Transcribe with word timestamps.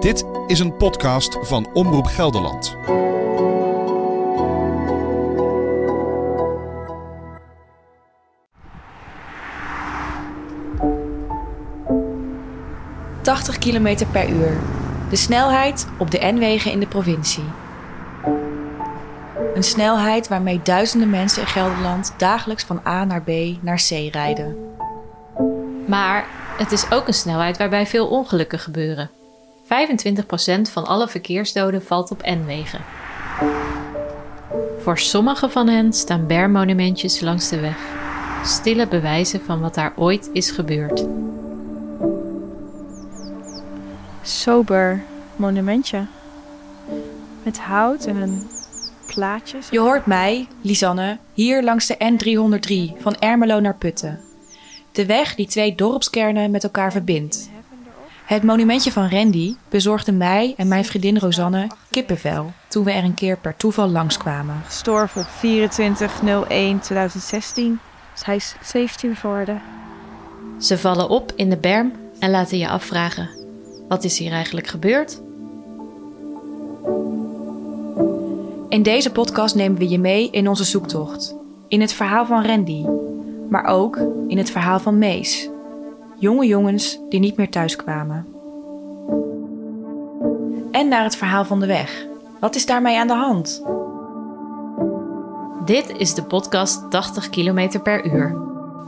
Dit 0.00 0.24
is 0.46 0.58
een 0.58 0.76
podcast 0.76 1.38
van 1.40 1.68
Omroep 1.72 2.06
Gelderland. 2.06 2.76
...80 13.22 13.58
km 13.58 14.06
per 14.12 14.28
uur. 14.28 14.60
De 15.10 15.16
snelheid 15.16 15.88
op 15.98 16.10
de 16.10 16.18
N-wegen 16.18 16.72
in 16.72 16.80
de 16.80 16.86
provincie. 16.86 17.44
Een 19.54 19.62
snelheid 19.62 20.28
waarmee 20.28 20.60
duizenden 20.62 21.10
mensen 21.10 21.42
in 21.42 21.48
Gelderland... 21.48 22.14
...dagelijks 22.16 22.64
van 22.64 22.80
A 22.86 23.04
naar 23.04 23.22
B 23.22 23.30
naar 23.60 23.82
C 23.88 23.90
rijden. 24.12 24.56
Maar 25.86 26.26
het 26.56 26.72
is 26.72 26.90
ook 26.90 27.06
een 27.06 27.14
snelheid 27.14 27.58
waarbij 27.58 27.86
veel 27.86 28.06
ongelukken 28.06 28.58
gebeuren. 28.58 29.10
25% 29.66 29.68
van 30.72 30.86
alle 30.86 31.08
verkeersdoden 31.08 31.82
valt 31.82 32.10
op 32.10 32.22
N-wegen. 32.22 32.80
Voor 34.78 34.98
sommige 34.98 35.48
van 35.48 35.68
hen 35.68 35.92
staan 35.92 36.26
bermonumentjes 36.26 37.20
langs 37.20 37.48
de 37.48 37.60
weg. 37.60 37.78
Stille 38.44 38.88
bewijzen 38.88 39.40
van 39.40 39.60
wat 39.60 39.74
daar 39.74 39.92
ooit 39.96 40.30
is 40.32 40.50
gebeurd. 40.50 41.06
Sober 44.22 45.02
monumentje. 45.36 46.06
Met 47.42 47.58
hout 47.58 48.04
en 48.04 48.48
plaatjes. 49.06 49.68
Je 49.70 49.78
hoort 49.78 50.06
mij, 50.06 50.48
Lisanne, 50.60 51.18
hier 51.34 51.62
langs 51.62 51.86
de 51.86 51.96
N303 51.96 53.00
van 53.00 53.14
Ermelo 53.18 53.60
naar 53.60 53.76
Putten. 53.76 54.20
De 54.92 55.06
weg 55.06 55.34
die 55.34 55.46
twee 55.46 55.74
dorpskernen 55.74 56.50
met 56.50 56.64
elkaar 56.64 56.92
verbindt. 56.92 57.50
Het 58.26 58.42
monumentje 58.42 58.92
van 58.92 59.08
Randy 59.08 59.54
bezorgde 59.68 60.12
mij 60.12 60.54
en 60.56 60.68
mijn 60.68 60.84
vriendin 60.84 61.18
Rosanne 61.18 61.66
kippenvel 61.90 62.52
toen 62.68 62.84
we 62.84 62.90
er 62.90 63.04
een 63.04 63.14
keer 63.14 63.38
per 63.38 63.56
toeval 63.56 63.88
langskwamen. 63.88 64.62
Gestorven 64.64 65.20
op 65.20 65.26
24-01-2016. 65.26 65.38
Dus 68.12 68.24
hij 68.24 68.36
is 68.36 68.54
17 68.62 69.16
geworden. 69.16 69.62
Ze 70.60 70.78
vallen 70.78 71.08
op 71.08 71.32
in 71.36 71.50
de 71.50 71.56
berm 71.56 71.92
en 72.18 72.30
laten 72.30 72.58
je 72.58 72.68
afvragen: 72.68 73.28
wat 73.88 74.04
is 74.04 74.18
hier 74.18 74.32
eigenlijk 74.32 74.66
gebeurd? 74.66 75.20
In 78.68 78.82
deze 78.82 79.12
podcast 79.12 79.54
nemen 79.54 79.78
we 79.78 79.88
je 79.88 79.98
mee 79.98 80.30
in 80.30 80.48
onze 80.48 80.64
zoektocht. 80.64 81.34
In 81.68 81.80
het 81.80 81.92
verhaal 81.92 82.26
van 82.26 82.46
Randy, 82.46 82.84
maar 83.48 83.64
ook 83.64 83.96
in 84.28 84.38
het 84.38 84.50
verhaal 84.50 84.80
van 84.80 84.98
Mees. 84.98 85.48
Jonge 86.18 86.46
jongens 86.46 86.98
die 87.08 87.20
niet 87.20 87.36
meer 87.36 87.50
thuis 87.50 87.76
kwamen. 87.76 88.26
En 90.70 90.88
naar 90.88 91.02
het 91.02 91.16
verhaal 91.16 91.44
van 91.44 91.60
de 91.60 91.66
weg. 91.66 92.06
Wat 92.40 92.54
is 92.54 92.66
daarmee 92.66 92.98
aan 92.98 93.06
de 93.06 93.14
hand? 93.14 93.62
Dit 95.64 95.98
is 95.98 96.14
de 96.14 96.22
podcast 96.22 96.90
80 96.90 97.30
km 97.30 97.80
per 97.82 98.06
uur. 98.06 98.36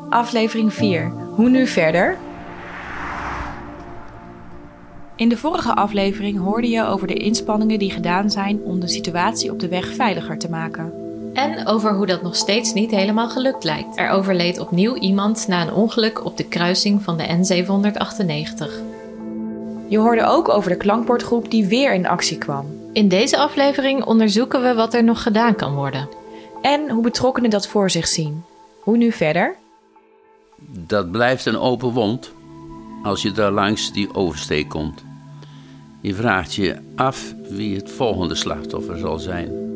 Aflevering 0.09 0.73
4. 0.73 1.13
Hoe 1.35 1.49
nu 1.49 1.67
verder? 1.67 2.17
In 5.17 5.29
de 5.29 5.37
vorige 5.37 5.75
aflevering 5.75 6.39
hoorde 6.39 6.69
je 6.69 6.85
over 6.85 7.07
de 7.07 7.15
inspanningen 7.15 7.79
die 7.79 7.91
gedaan 7.91 8.31
zijn 8.31 8.61
om 8.63 8.81
de 8.81 8.89
situatie 8.89 9.51
op 9.51 9.61
de 9.61 9.69
weg 9.69 9.95
veiliger 9.95 10.39
te 10.39 10.51
maken. 10.51 11.08
En 11.33 11.67
over 11.67 11.95
hoe 11.95 12.07
dat 12.07 12.23
nog 12.23 12.37
steeds 12.37 12.73
niet 12.73 12.91
helemaal 12.91 13.29
gelukt 13.29 13.65
lijkt. 13.65 13.99
Er 13.99 14.11
overleed 14.11 14.59
opnieuw 14.59 14.95
iemand 14.95 15.49
na 15.49 15.63
een 15.63 15.73
ongeluk 15.73 16.25
op 16.25 16.37
de 16.37 16.45
kruising 16.45 17.03
van 17.03 17.17
de 17.17 17.27
N798. 17.27 18.73
Je 19.89 19.99
hoorde 19.99 20.25
ook 20.25 20.49
over 20.49 20.71
de 20.71 20.77
klankbordgroep 20.77 21.51
die 21.51 21.67
weer 21.67 21.95
in 21.95 22.07
actie 22.07 22.39
kwam. 22.39 22.67
In 22.93 23.09
deze 23.09 23.39
aflevering 23.39 24.05
onderzoeken 24.05 24.63
we 24.63 24.75
wat 24.75 24.95
er 24.95 25.05
nog 25.05 25.23
gedaan 25.23 25.55
kan 25.55 25.75
worden. 25.75 26.09
En 26.63 26.91
hoe 26.91 27.03
betrokkenen 27.03 27.51
dat 27.51 27.67
voor 27.67 27.91
zich 27.91 28.07
zien. 28.07 28.45
Hoe 28.81 28.97
nu 28.97 29.13
verder? 29.13 29.57
Dat 30.69 31.11
blijft 31.11 31.47
een 31.47 31.59
open 31.59 31.93
wond 31.93 32.33
als 33.03 33.23
je 33.23 33.33
daar 33.33 33.53
langs 33.53 33.93
die 33.93 34.15
oversteek 34.15 34.69
komt. 34.69 35.05
Je 36.01 36.15
vraagt 36.15 36.55
je 36.55 36.77
af 36.97 37.35
wie 37.49 37.77
het 37.77 37.91
volgende 37.91 38.35
slachtoffer 38.35 38.99
zal 38.99 39.19
zijn. 39.19 39.68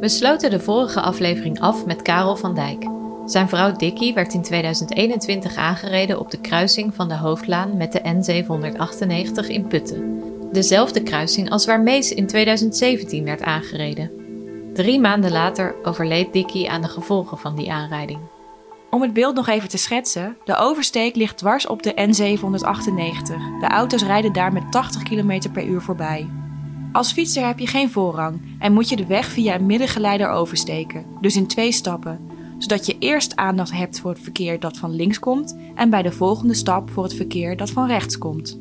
We 0.00 0.08
sloten 0.08 0.50
de 0.50 0.60
vorige 0.60 1.00
aflevering 1.00 1.60
af 1.60 1.86
met 1.86 2.02
Karel 2.02 2.36
van 2.36 2.54
Dijk. 2.54 2.86
Zijn 3.24 3.48
vrouw 3.48 3.72
Dickie 3.72 4.14
werd 4.14 4.34
in 4.34 4.42
2021 4.42 5.56
aangereden 5.56 6.18
op 6.18 6.30
de 6.30 6.40
kruising 6.40 6.94
van 6.94 7.08
de 7.08 7.16
hoofdlaan 7.16 7.76
met 7.76 7.92
de 7.92 8.00
N798 8.00 9.46
in 9.48 9.66
Putten. 9.66 10.22
Dezelfde 10.52 11.02
kruising 11.02 11.50
als 11.50 11.66
waar 11.66 11.80
Mees 11.80 12.12
in 12.12 12.26
2017 12.26 13.24
werd 13.24 13.42
aangereden. 13.42 14.10
Drie 14.74 15.00
maanden 15.00 15.32
later 15.32 15.74
overleed 15.82 16.32
Dickie 16.32 16.70
aan 16.70 16.82
de 16.82 16.88
gevolgen 16.88 17.38
van 17.38 17.56
die 17.56 17.72
aanrijding. 17.72 18.18
Om 18.90 19.02
het 19.02 19.12
beeld 19.12 19.34
nog 19.34 19.48
even 19.48 19.68
te 19.68 19.78
schetsen, 19.78 20.36
de 20.44 20.56
oversteek 20.56 21.16
ligt 21.16 21.38
dwars 21.38 21.66
op 21.66 21.82
de 21.82 21.92
N798. 21.92 23.60
De 23.60 23.68
auto's 23.68 24.02
rijden 24.02 24.32
daar 24.32 24.52
met 24.52 24.72
80 24.72 25.02
km 25.02 25.50
per 25.52 25.64
uur 25.64 25.80
voorbij. 25.80 26.26
Als 26.98 27.12
fietser 27.12 27.46
heb 27.46 27.58
je 27.58 27.66
geen 27.66 27.90
voorrang 27.90 28.56
en 28.58 28.72
moet 28.72 28.88
je 28.88 28.96
de 28.96 29.06
weg 29.06 29.26
via 29.26 29.54
een 29.54 29.66
middengeleider 29.66 30.30
oversteken, 30.30 31.06
dus 31.20 31.36
in 31.36 31.46
twee 31.46 31.72
stappen, 31.72 32.20
zodat 32.58 32.86
je 32.86 32.96
eerst 32.98 33.36
aandacht 33.36 33.72
hebt 33.72 34.00
voor 34.00 34.10
het 34.10 34.22
verkeer 34.22 34.60
dat 34.60 34.76
van 34.76 34.94
links 34.94 35.18
komt 35.18 35.56
en 35.74 35.90
bij 35.90 36.02
de 36.02 36.12
volgende 36.12 36.54
stap 36.54 36.90
voor 36.90 37.02
het 37.02 37.14
verkeer 37.14 37.56
dat 37.56 37.70
van 37.70 37.86
rechts 37.86 38.18
komt. 38.18 38.58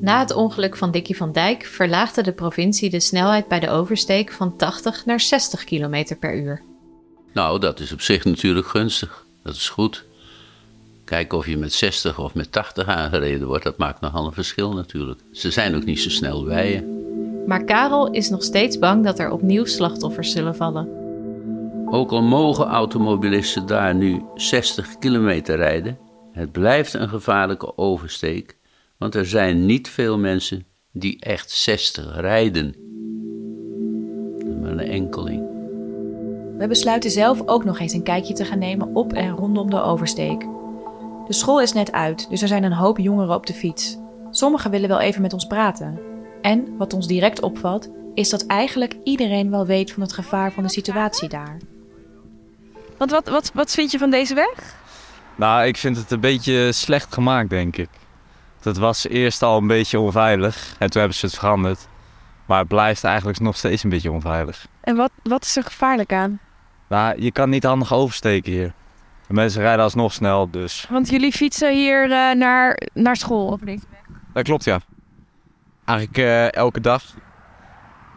Na 0.00 0.18
het 0.18 0.34
ongeluk 0.34 0.76
van 0.76 0.90
Dickie 0.90 1.16
van 1.16 1.32
Dijk 1.32 1.64
verlaagde 1.64 2.22
de 2.22 2.32
provincie 2.32 2.90
de 2.90 3.00
snelheid 3.00 3.48
bij 3.48 3.60
de 3.60 3.70
oversteek 3.70 4.32
van 4.32 4.56
80 4.56 5.04
naar 5.04 5.20
60 5.20 5.64
km 5.64 6.16
per 6.20 6.36
uur. 6.36 6.62
Nou, 7.32 7.58
dat 7.60 7.80
is 7.80 7.92
op 7.92 8.00
zich 8.00 8.24
natuurlijk 8.24 8.66
gunstig. 8.66 9.24
Dat 9.42 9.54
is 9.54 9.68
goed. 9.68 10.04
Kijken 11.04 11.38
of 11.38 11.46
je 11.46 11.56
met 11.56 11.72
60 11.72 12.18
of 12.18 12.34
met 12.34 12.52
80 12.52 12.86
aangereden 12.86 13.46
wordt, 13.46 13.64
dat 13.64 13.78
maakt 13.78 14.00
nogal 14.00 14.26
een 14.26 14.32
verschil 14.32 14.72
natuurlijk. 14.72 15.20
Ze 15.32 15.50
zijn 15.50 15.76
ook 15.76 15.84
niet 15.84 16.00
zo 16.00 16.10
snel 16.10 16.44
bij 16.44 16.70
je. 16.70 16.99
Maar 17.46 17.64
Karel 17.64 18.10
is 18.10 18.28
nog 18.28 18.42
steeds 18.42 18.78
bang 18.78 19.04
dat 19.04 19.18
er 19.18 19.30
opnieuw 19.30 19.64
slachtoffers 19.64 20.32
zullen 20.32 20.56
vallen. 20.56 20.88
Ook 21.86 22.10
al 22.10 22.22
mogen 22.22 22.66
automobilisten 22.66 23.66
daar 23.66 23.94
nu 23.94 24.22
60 24.34 24.98
kilometer 24.98 25.56
rijden, 25.56 25.98
het 26.32 26.52
blijft 26.52 26.94
een 26.94 27.08
gevaarlijke 27.08 27.78
oversteek, 27.78 28.56
want 28.98 29.14
er 29.14 29.26
zijn 29.26 29.66
niet 29.66 29.88
veel 29.88 30.18
mensen 30.18 30.64
die 30.92 31.20
echt 31.20 31.50
60 31.50 32.20
rijden. 32.20 32.74
Maar 34.60 34.70
een 34.70 34.78
enkeling. 34.78 35.42
We 36.58 36.66
besluiten 36.68 37.10
zelf 37.10 37.42
ook 37.46 37.64
nog 37.64 37.78
eens 37.78 37.92
een 37.92 38.02
kijkje 38.02 38.34
te 38.34 38.44
gaan 38.44 38.58
nemen 38.58 38.94
op 38.94 39.12
en 39.12 39.30
rondom 39.30 39.70
de 39.70 39.82
oversteek. 39.82 40.40
De 41.26 41.32
school 41.32 41.60
is 41.60 41.72
net 41.72 41.92
uit, 41.92 42.30
dus 42.30 42.42
er 42.42 42.48
zijn 42.48 42.64
een 42.64 42.72
hoop 42.72 42.98
jongeren 42.98 43.34
op 43.34 43.46
de 43.46 43.54
fiets. 43.54 43.98
Sommigen 44.30 44.70
willen 44.70 44.88
wel 44.88 45.00
even 45.00 45.22
met 45.22 45.32
ons 45.32 45.46
praten. 45.46 46.09
En 46.42 46.76
wat 46.76 46.92
ons 46.92 47.06
direct 47.06 47.42
opvalt, 47.42 47.88
is 48.14 48.30
dat 48.30 48.46
eigenlijk 48.46 48.94
iedereen 49.04 49.50
wel 49.50 49.66
weet 49.66 49.92
van 49.92 50.02
het 50.02 50.12
gevaar 50.12 50.52
van 50.52 50.62
de 50.62 50.68
situatie 50.68 51.28
daar. 51.28 51.56
Want 52.96 53.10
wat, 53.10 53.28
wat, 53.28 53.50
wat 53.54 53.70
vind 53.70 53.90
je 53.90 53.98
van 53.98 54.10
deze 54.10 54.34
weg? 54.34 54.78
Nou, 55.36 55.66
ik 55.66 55.76
vind 55.76 55.96
het 55.96 56.10
een 56.10 56.20
beetje 56.20 56.72
slecht 56.72 57.14
gemaakt, 57.14 57.50
denk 57.50 57.76
ik. 57.76 57.88
Het 58.62 58.76
was 58.76 59.08
eerst 59.08 59.42
al 59.42 59.58
een 59.58 59.66
beetje 59.66 60.00
onveilig 60.00 60.74
en 60.78 60.90
toen 60.90 61.00
hebben 61.00 61.18
ze 61.18 61.26
het 61.26 61.34
veranderd. 61.34 61.88
Maar 62.46 62.58
het 62.58 62.68
blijft 62.68 63.04
eigenlijk 63.04 63.40
nog 63.40 63.56
steeds 63.56 63.82
een 63.82 63.90
beetje 63.90 64.10
onveilig. 64.10 64.66
En 64.80 64.96
wat, 64.96 65.10
wat 65.22 65.44
is 65.44 65.56
er 65.56 65.64
gevaarlijk 65.64 66.12
aan? 66.12 66.40
Nou, 66.88 67.22
je 67.22 67.32
kan 67.32 67.50
niet 67.50 67.64
handig 67.64 67.92
oversteken 67.92 68.52
hier. 68.52 68.72
De 69.26 69.34
mensen 69.34 69.62
rijden 69.62 69.84
alsnog 69.84 70.12
snel, 70.12 70.50
dus... 70.50 70.86
Want 70.90 71.08
jullie 71.08 71.32
fietsen 71.32 71.72
hier 71.72 72.08
uh, 72.08 72.32
naar, 72.32 72.82
naar 72.92 73.16
school 73.16 73.58
deze 73.64 73.84
weg? 73.90 74.00
Dat 74.32 74.44
klopt, 74.44 74.64
ja. 74.64 74.80
Eigenlijk 75.84 76.18
uh, 76.18 76.52
elke 76.52 76.80
dag. 76.80 77.02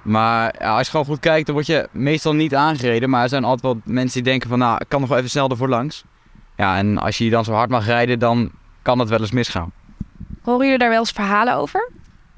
Maar 0.02 0.56
ja, 0.60 0.76
als 0.78 0.86
je 0.86 0.92
gewoon 0.92 1.06
goed 1.06 1.20
kijkt, 1.20 1.46
dan 1.46 1.56
word 1.56 1.68
je 1.68 1.88
meestal 1.92 2.34
niet 2.34 2.56
aangereden. 2.56 3.10
Maar 3.10 3.24
er 3.24 3.30
zijn 3.30 3.44
altijd 3.44 3.62
wel 3.62 3.82
mensen 3.94 4.24
die 4.24 4.32
denken 4.32 4.50
van, 4.50 4.60
nou, 4.60 4.78
ik 4.80 4.90
kan 4.90 5.00
nog 5.00 5.10
wel 5.10 5.18
even 5.18 5.30
snel 5.30 5.50
ervoor 5.50 5.70
langs. 5.70 6.04
Ja, 6.58 6.78
en 6.78 6.98
als 6.98 7.18
je 7.18 7.30
dan 7.30 7.44
zo 7.44 7.54
hard 7.54 7.70
mag 7.70 7.86
rijden, 7.86 8.20
dan 8.20 8.52
kan 8.82 9.00
het 9.00 9.10
wel 9.10 9.20
eens 9.20 9.32
misgaan. 9.32 9.72
Horen 10.42 10.64
jullie 10.64 10.78
daar 10.78 10.90
wel 10.90 11.00
eens 11.00 11.12
verhalen 11.12 11.56
over? 11.56 11.90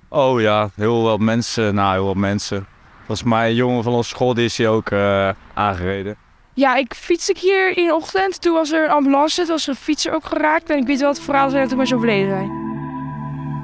Oh 0.09 0.41
ja, 0.41 0.69
heel 0.75 1.03
wat 1.03 1.19
mensen. 1.19 1.75
Nou, 1.75 1.93
heel 1.93 2.05
wat 2.05 2.15
mensen. 2.15 2.65
Volgens 2.97 3.23
mij 3.23 3.49
een 3.49 3.55
jongen 3.55 3.83
van 3.83 3.93
onze 3.93 4.09
school, 4.09 4.33
die 4.33 4.45
is 4.45 4.57
hier 4.57 4.69
ook 4.69 4.89
uh, 4.89 5.29
aangereden. 5.53 6.15
Ja, 6.53 6.75
ik 6.75 6.93
fiets 6.93 7.29
ik 7.29 7.37
hier 7.37 7.77
in 7.77 7.87
de 7.87 7.95
ochtend. 7.95 8.41
Toen 8.41 8.53
was 8.53 8.71
er 8.71 8.83
een 8.83 8.91
ambulance, 8.91 9.41
toen 9.41 9.49
was 9.49 9.63
er 9.63 9.69
een 9.69 9.75
fietser 9.75 10.13
ook 10.13 10.25
geraakt. 10.25 10.69
En 10.69 10.77
ik 10.77 10.87
weet 10.87 10.99
wel 10.99 11.09
het 11.09 11.19
verhaal 11.19 11.49
zijn 11.49 11.59
dat 11.59 11.69
toen 11.69 11.77
maar 11.77 11.87
zo 11.87 11.95
overleden 11.95 12.29
zijn. 12.29 12.64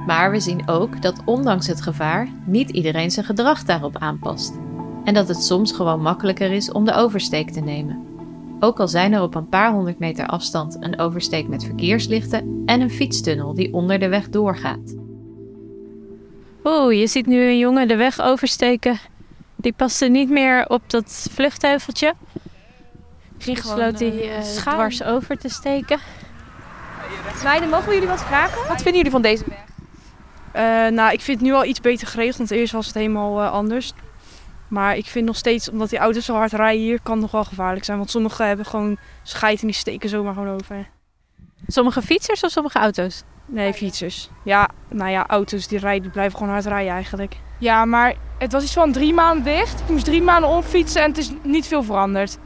Maar 0.06 0.32
we 0.32 0.40
zien 0.40 0.68
ook 0.68 1.02
dat 1.02 1.22
ondanks 1.26 1.68
het 1.68 1.82
gevaar 1.82 2.30
niet 2.46 2.70
iedereen 2.70 3.12
zijn 3.12 3.26
gedrag 3.26 3.64
daarop 3.64 3.98
aanpast. 3.98 4.60
En 5.04 5.14
dat 5.14 5.28
het 5.28 5.44
soms 5.44 5.72
gewoon 5.72 6.02
makkelijker 6.02 6.52
is 6.52 6.72
om 6.72 6.86
de 6.86 6.94
oversteek 6.94 7.52
te 7.52 7.60
nemen. 7.60 8.06
Ook 8.60 8.80
al 8.80 8.88
zijn 8.88 9.14
er 9.14 9.22
op 9.22 9.36
een 9.36 9.50
paar 9.50 9.72
honderd 9.72 10.00
meter 10.00 10.26
afstand 10.26 10.78
een 10.80 11.00
oversteek 11.00 11.48
met 11.48 11.64
verkeerslichten 11.64 12.64
en 12.66 12.82
een 12.82 12.92
fietstunnel 12.92 13.54
die 13.54 13.74
onder 13.74 14.00
de 14.00 14.08
weg 14.08 14.30
doorgaat. 14.30 14.96
Oeh, 16.64 17.00
je 17.00 17.08
ziet 17.08 17.26
nu 17.26 17.42
een 17.42 17.58
jongen 17.58 17.88
de 17.88 17.96
weg 17.96 18.22
oversteken. 18.22 19.00
Die 19.56 19.74
paste 19.74 20.06
niet 20.06 20.30
meer 20.30 20.70
op 20.70 20.82
dat 20.88 21.28
vluchtheuveltje. 21.32 22.14
Ging 23.38 23.58
Besloot 23.58 24.00
hij 24.00 24.38
uh, 24.38 24.40
dwars 24.40 25.04
over 25.04 25.38
te 25.38 25.50
steken. 25.50 26.00
Meiden, 27.44 27.70
mogen 27.70 27.88
we 27.88 27.94
jullie 27.94 28.10
wat 28.10 28.24
vragen? 28.24 28.68
Wat 28.68 28.82
vinden 28.82 28.96
jullie 28.96 29.12
van 29.12 29.22
deze 29.22 29.44
weg? 29.48 29.61
Uh, 30.56 30.62
nou, 30.88 31.12
ik 31.12 31.22
vind 31.22 31.40
het 31.40 31.48
nu 31.48 31.54
al 31.54 31.66
iets 31.66 31.82
beter 31.82 32.08
geregeld, 32.08 32.38
want 32.38 32.52
eerst 32.52 32.74
was 32.74 32.86
het 32.86 32.96
helemaal 32.96 33.42
uh, 33.42 33.52
anders. 33.52 33.94
Maar 34.68 34.98
ik 34.98 35.06
vind 35.06 35.26
nog 35.26 35.36
steeds, 35.36 35.70
omdat 35.70 35.90
die 35.90 36.00
auto's 36.00 36.26
zo 36.26 36.34
hard 36.34 36.52
rijden 36.52 36.82
hier, 36.82 37.00
kan 37.02 37.14
het 37.14 37.22
nog 37.22 37.32
wel 37.32 37.44
gevaarlijk 37.44 37.86
zijn. 37.86 37.98
Want 37.98 38.10
sommigen 38.10 38.48
hebben 38.48 38.66
gewoon 38.66 38.98
scheid 39.24 39.62
en 39.62 39.68
die 39.68 39.76
steken 39.76 40.10
zomaar 40.10 40.34
gewoon 40.34 40.54
over. 40.54 40.90
Sommige 41.68 42.02
fietsers 42.02 42.44
of 42.44 42.52
sommige 42.52 42.80
auto's? 42.80 43.24
Nee, 43.46 43.74
fietsers. 43.74 44.30
Ja, 44.44 44.70
nou 44.90 45.12
ja, 45.12 45.28
auto's 45.28 45.68
die 45.68 45.80
rijden, 45.80 46.02
die 46.02 46.12
blijven 46.12 46.38
gewoon 46.38 46.54
hard 46.54 46.66
rijden 46.66 46.94
eigenlijk. 46.94 47.38
Ja, 47.58 47.86
maar 47.86 48.16
het 48.38 48.52
was 48.52 48.64
iets 48.64 48.74
van 48.74 48.92
drie 48.92 49.14
maanden 49.14 49.44
dicht. 49.44 49.80
Ik 49.80 49.90
moest 49.90 50.06
drie 50.06 50.22
maanden 50.22 50.50
omfietsen 50.50 51.02
en 51.02 51.08
het 51.08 51.18
is 51.18 51.32
niet 51.44 51.68
veel 51.68 51.84
veranderd. 51.84 52.38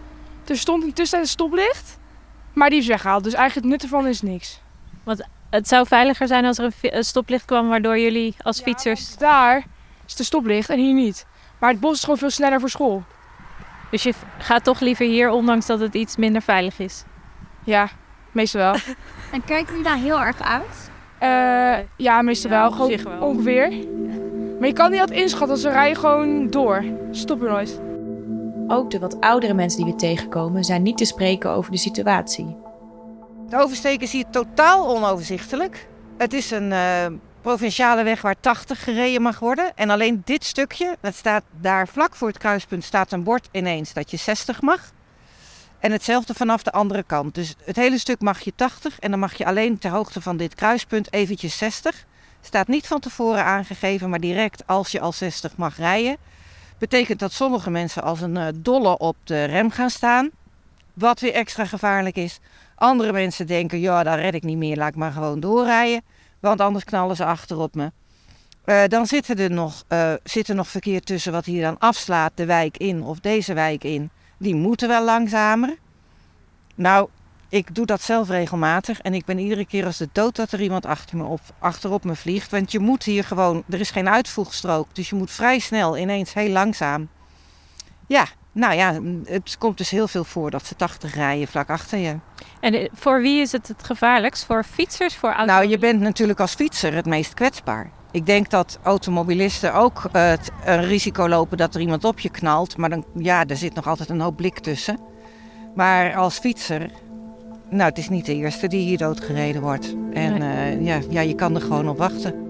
Er 0.45 0.57
stond 0.57 0.83
in 0.83 0.93
tussentijd 0.93 1.23
een 1.23 1.29
stoplicht, 1.29 1.99
maar 2.53 2.69
die 2.69 2.79
is 2.79 2.87
weggehaald. 2.87 3.23
Dus 3.23 3.33
eigenlijk 3.33 3.65
het 3.65 3.75
nut 3.75 3.83
ervan 3.91 4.07
is 4.07 4.21
niks. 4.21 4.61
Want 5.03 5.27
het 5.55 5.67
zou 5.67 5.87
veiliger 5.87 6.27
zijn 6.27 6.45
als 6.45 6.57
er 6.57 6.73
een 6.81 7.03
stoplicht 7.03 7.45
kwam 7.45 7.67
waardoor 7.69 7.99
jullie 7.99 8.35
als 8.41 8.61
fietsers... 8.61 9.17
Daar 9.17 9.65
is 10.07 10.15
de 10.15 10.23
stoplicht 10.23 10.69
en 10.69 10.79
hier 10.79 10.93
niet. 10.93 11.25
Maar 11.59 11.69
het 11.69 11.79
bos 11.79 11.93
is 11.93 11.99
gewoon 11.99 12.17
veel 12.17 12.29
sneller 12.29 12.59
voor 12.59 12.69
school. 12.69 13.03
Dus 13.91 14.03
je 14.03 14.13
gaat 14.37 14.63
toch 14.63 14.79
liever 14.79 15.05
hier, 15.05 15.29
ondanks 15.29 15.65
dat 15.65 15.79
het 15.79 15.93
iets 15.93 16.15
minder 16.15 16.41
veilig 16.41 16.79
is? 16.79 17.03
Ja, 17.63 17.89
meestal 18.31 18.61
wel. 18.61 18.73
en 19.33 19.43
kijken 19.45 19.67
jullie 19.67 19.83
daar 19.83 19.97
heel 19.97 20.21
erg 20.21 20.41
uit? 20.41 20.91
Uh, 21.21 21.85
ja, 21.97 22.21
meestal 22.21 22.51
ja, 22.51 22.61
wel. 22.61 22.71
Gewoon 22.71 23.03
wel. 23.03 23.27
ongeveer. 23.27 23.69
Maar 24.59 24.67
je 24.67 24.73
kan 24.73 24.91
niet 24.91 24.99
altijd 24.99 25.19
inschatten, 25.19 25.57
ze 25.57 25.69
rijden 25.69 25.97
gewoon 25.97 26.49
door. 26.49 26.83
Stoppen 27.11 27.47
nooit. 27.47 27.81
Ook 28.67 28.91
de 28.91 28.99
wat 28.99 29.21
oudere 29.21 29.53
mensen 29.53 29.83
die 29.83 29.93
we 29.93 29.99
tegenkomen 29.99 30.63
zijn 30.63 30.83
niet 30.83 30.97
te 30.97 31.05
spreken 31.05 31.49
over 31.49 31.71
de 31.71 31.77
situatie. 31.77 32.64
De 33.55 33.61
oversteek 33.61 34.01
is 34.01 34.11
hier 34.11 34.29
totaal 34.29 34.87
onoverzichtelijk. 34.95 35.87
Het 36.17 36.33
is 36.33 36.51
een 36.51 36.71
uh, 36.71 37.05
provinciale 37.41 38.03
weg 38.03 38.21
waar 38.21 38.35
80 38.39 38.83
gereden 38.83 39.21
mag 39.21 39.39
worden. 39.39 39.71
En 39.75 39.89
alleen 39.89 40.21
dit 40.25 40.43
stukje, 40.43 40.97
dat 41.01 41.15
staat 41.15 41.43
daar 41.61 41.87
vlak 41.87 42.15
voor 42.15 42.27
het 42.27 42.37
kruispunt, 42.37 42.83
staat 42.83 43.11
een 43.11 43.23
bord 43.23 43.47
ineens 43.51 43.93
dat 43.93 44.11
je 44.11 44.17
60 44.17 44.61
mag. 44.61 44.91
En 45.79 45.91
hetzelfde 45.91 46.33
vanaf 46.33 46.63
de 46.63 46.71
andere 46.71 47.03
kant. 47.03 47.35
Dus 47.35 47.55
het 47.63 47.75
hele 47.75 47.97
stuk 47.97 48.21
mag 48.21 48.39
je 48.39 48.53
80 48.55 48.99
en 48.99 49.11
dan 49.11 49.19
mag 49.19 49.33
je 49.33 49.45
alleen 49.45 49.77
ter 49.77 49.91
hoogte 49.91 50.21
van 50.21 50.37
dit 50.37 50.55
kruispunt 50.55 51.13
eventjes 51.13 51.57
60. 51.57 52.05
Staat 52.41 52.67
niet 52.67 52.87
van 52.87 52.99
tevoren 52.99 53.43
aangegeven, 53.43 54.09
maar 54.09 54.19
direct 54.19 54.67
als 54.67 54.91
je 54.91 54.99
al 54.99 55.11
60 55.11 55.57
mag 55.57 55.77
rijden. 55.77 56.17
Betekent 56.77 57.19
dat 57.19 57.31
sommige 57.31 57.69
mensen 57.69 58.03
als 58.03 58.21
een 58.21 58.35
uh, 58.35 58.47
dolle 58.55 58.97
op 58.97 59.15
de 59.23 59.43
rem 59.43 59.71
gaan 59.71 59.89
staan. 59.89 60.29
Wat 60.93 61.19
weer 61.19 61.33
extra 61.33 61.65
gevaarlijk 61.65 62.15
is. 62.15 62.39
Andere 62.75 63.11
mensen 63.11 63.47
denken, 63.47 63.79
ja, 63.79 64.03
daar 64.03 64.19
red 64.19 64.33
ik 64.33 64.43
niet 64.43 64.57
meer, 64.57 64.77
laat 64.77 64.89
ik 64.89 64.95
maar 64.95 65.11
gewoon 65.11 65.39
doorrijden. 65.39 66.01
Want 66.39 66.61
anders 66.61 66.83
knallen 66.83 67.15
ze 67.15 67.25
achter 67.25 67.57
op 67.57 67.75
me. 67.75 67.91
Uh, 68.65 68.83
dan 68.87 69.07
zit 69.07 69.39
er, 69.39 69.51
nog, 69.51 69.83
uh, 69.89 70.13
zit 70.23 70.47
er 70.47 70.55
nog 70.55 70.67
verkeer 70.67 71.01
tussen 71.01 71.31
wat 71.31 71.45
hier 71.45 71.61
dan 71.61 71.79
afslaat, 71.79 72.31
de 72.35 72.45
wijk 72.45 72.77
in 72.77 73.03
of 73.03 73.19
deze 73.19 73.53
wijk 73.53 73.83
in. 73.83 74.09
Die 74.37 74.55
moeten 74.55 74.87
wel 74.87 75.03
langzamer. 75.03 75.77
Nou, 76.75 77.09
ik 77.49 77.75
doe 77.75 77.85
dat 77.85 78.01
zelf 78.01 78.29
regelmatig 78.29 79.01
en 79.01 79.13
ik 79.13 79.25
ben 79.25 79.39
iedere 79.39 79.65
keer 79.65 79.85
als 79.85 79.97
de 79.97 80.09
dood 80.11 80.35
dat 80.35 80.51
er 80.51 80.61
iemand 80.61 80.85
achter 80.85 81.17
me 81.17 81.23
op, 81.23 81.39
achterop 81.59 82.03
me 82.03 82.15
vliegt. 82.15 82.51
Want 82.51 82.71
je 82.71 82.79
moet 82.79 83.03
hier 83.03 83.23
gewoon, 83.23 83.63
er 83.69 83.79
is 83.79 83.91
geen 83.91 84.09
uitvoegstrook, 84.09 84.87
dus 84.95 85.09
je 85.09 85.15
moet 85.15 85.31
vrij 85.31 85.59
snel 85.59 85.97
ineens 85.97 86.33
heel 86.33 86.49
langzaam. 86.49 87.09
Ja, 88.07 88.25
nou 88.55 88.73
ja, 88.73 88.99
het 89.25 89.57
komt 89.57 89.77
dus 89.77 89.89
heel 89.89 90.07
veel 90.07 90.23
voor 90.23 90.51
dat 90.51 90.65
ze 90.65 90.75
80 90.75 91.15
rijden 91.15 91.47
vlak 91.47 91.69
achter 91.69 91.97
je. 91.97 92.15
En 92.59 92.73
eh, 92.73 92.89
voor 92.93 93.21
wie 93.21 93.41
is 93.41 93.51
het 93.51 93.67
het 93.67 93.83
gevaarlijkst? 93.83 94.45
Voor 94.45 94.63
fietsers, 94.63 95.15
voor 95.15 95.29
auto's? 95.29 95.55
Nou, 95.55 95.67
je 95.67 95.77
bent 95.77 95.99
natuurlijk 95.99 96.39
als 96.39 96.53
fietser 96.53 96.93
het 96.93 97.05
meest 97.05 97.33
kwetsbaar. 97.33 97.91
Ik 98.11 98.25
denk 98.25 98.49
dat 98.49 98.79
automobilisten 98.83 99.73
ook 99.73 100.09
uh, 100.15 100.31
een 100.65 100.85
risico 100.85 101.27
lopen 101.27 101.57
dat 101.57 101.75
er 101.75 101.81
iemand 101.81 102.03
op 102.03 102.19
je 102.19 102.29
knalt. 102.29 102.77
Maar 102.77 102.89
dan, 102.89 103.05
ja, 103.15 103.45
er 103.45 103.57
zit 103.57 103.73
nog 103.73 103.87
altijd 103.87 104.09
een 104.09 104.21
hoop 104.21 104.35
blik 104.35 104.59
tussen. 104.59 104.99
Maar 105.75 106.15
als 106.15 106.39
fietser, 106.39 106.91
nou, 107.69 107.89
het 107.89 107.97
is 107.97 108.09
niet 108.09 108.25
de 108.25 108.35
eerste 108.35 108.67
die 108.67 108.85
hier 108.87 108.97
doodgereden 108.97 109.61
wordt. 109.61 109.95
En 110.13 110.41
uh, 110.41 110.85
ja, 110.85 110.99
ja, 111.09 111.21
je 111.21 111.35
kan 111.35 111.55
er 111.55 111.61
gewoon 111.61 111.89
op 111.89 111.97
wachten. 111.97 112.44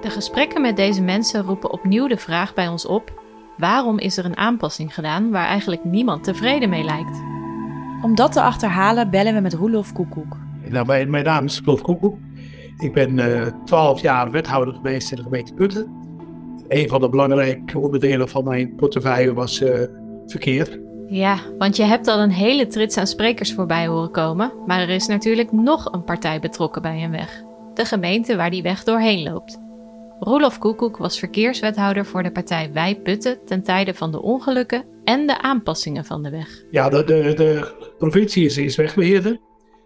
De 0.00 0.10
gesprekken 0.10 0.60
met 0.60 0.76
deze 0.76 1.02
mensen 1.02 1.42
roepen 1.42 1.72
opnieuw 1.72 2.06
de 2.06 2.16
vraag 2.16 2.54
bij 2.54 2.68
ons 2.68 2.86
op: 2.86 3.22
waarom 3.56 3.98
is 3.98 4.16
er 4.16 4.24
een 4.24 4.36
aanpassing 4.36 4.94
gedaan 4.94 5.30
waar 5.30 5.46
eigenlijk 5.46 5.84
niemand 5.84 6.24
tevreden 6.24 6.68
mee 6.68 6.84
lijkt? 6.84 7.22
Om 8.02 8.14
dat 8.14 8.32
te 8.32 8.40
achterhalen 8.40 9.10
bellen 9.10 9.34
we 9.34 9.40
met 9.40 9.54
Roelof 9.54 9.92
Koekoek. 9.92 10.36
Nou, 10.68 10.86
mijn, 10.86 11.10
mijn 11.10 11.24
naam 11.24 11.44
is 11.44 11.60
Roelof 11.64 11.82
Koekoek. 11.82 12.18
Ik 12.78 12.92
ben 12.92 13.16
twaalf 13.64 13.96
uh, 13.96 14.02
jaar 14.02 14.30
wethouder 14.30 14.74
geweest 14.74 15.10
in 15.10 15.16
de 15.16 15.22
gemeente 15.22 15.54
Putten. 15.54 16.04
Een 16.68 16.88
van 16.88 17.00
de 17.00 17.08
belangrijke 17.08 17.78
onderdelen 17.78 18.28
van 18.28 18.44
mijn 18.44 18.74
portefeuille 18.74 19.34
was 19.34 19.60
uh, 19.60 19.80
verkeer. 20.26 20.80
Ja, 21.08 21.38
want 21.58 21.76
je 21.76 21.82
hebt 21.82 22.06
al 22.06 22.20
een 22.20 22.30
hele 22.30 22.66
trits 22.66 22.96
aan 22.96 23.06
sprekers 23.06 23.54
voorbij 23.54 23.86
horen 23.86 24.10
komen. 24.10 24.52
Maar 24.66 24.80
er 24.80 24.88
is 24.88 25.06
natuurlijk 25.06 25.52
nog 25.52 25.92
een 25.92 26.04
partij 26.04 26.40
betrokken 26.40 26.82
bij 26.82 27.04
een 27.04 27.10
weg. 27.10 27.42
De 27.74 27.84
gemeente 27.84 28.36
waar 28.36 28.50
die 28.50 28.62
weg 28.62 28.84
doorheen 28.84 29.22
loopt. 29.22 29.64
Roelof 30.18 30.58
Koekoek 30.58 30.96
was 30.96 31.18
verkeerswethouder 31.18 32.06
voor 32.06 32.22
de 32.22 32.32
partij 32.32 32.72
Wij 32.72 33.00
Putten 33.00 33.44
ten 33.44 33.62
tijde 33.62 33.94
van 33.94 34.10
de 34.10 34.22
ongelukken 34.22 34.84
en 35.04 35.26
de 35.26 35.42
aanpassingen 35.42 36.04
van 36.04 36.22
de 36.22 36.30
weg. 36.30 36.64
Ja, 36.70 36.88
de, 36.88 37.04
de, 37.04 37.34
de 37.34 37.74
provincie 37.98 38.44
is, 38.44 38.56
is 38.56 38.76
wegbeheerder. 38.76 39.38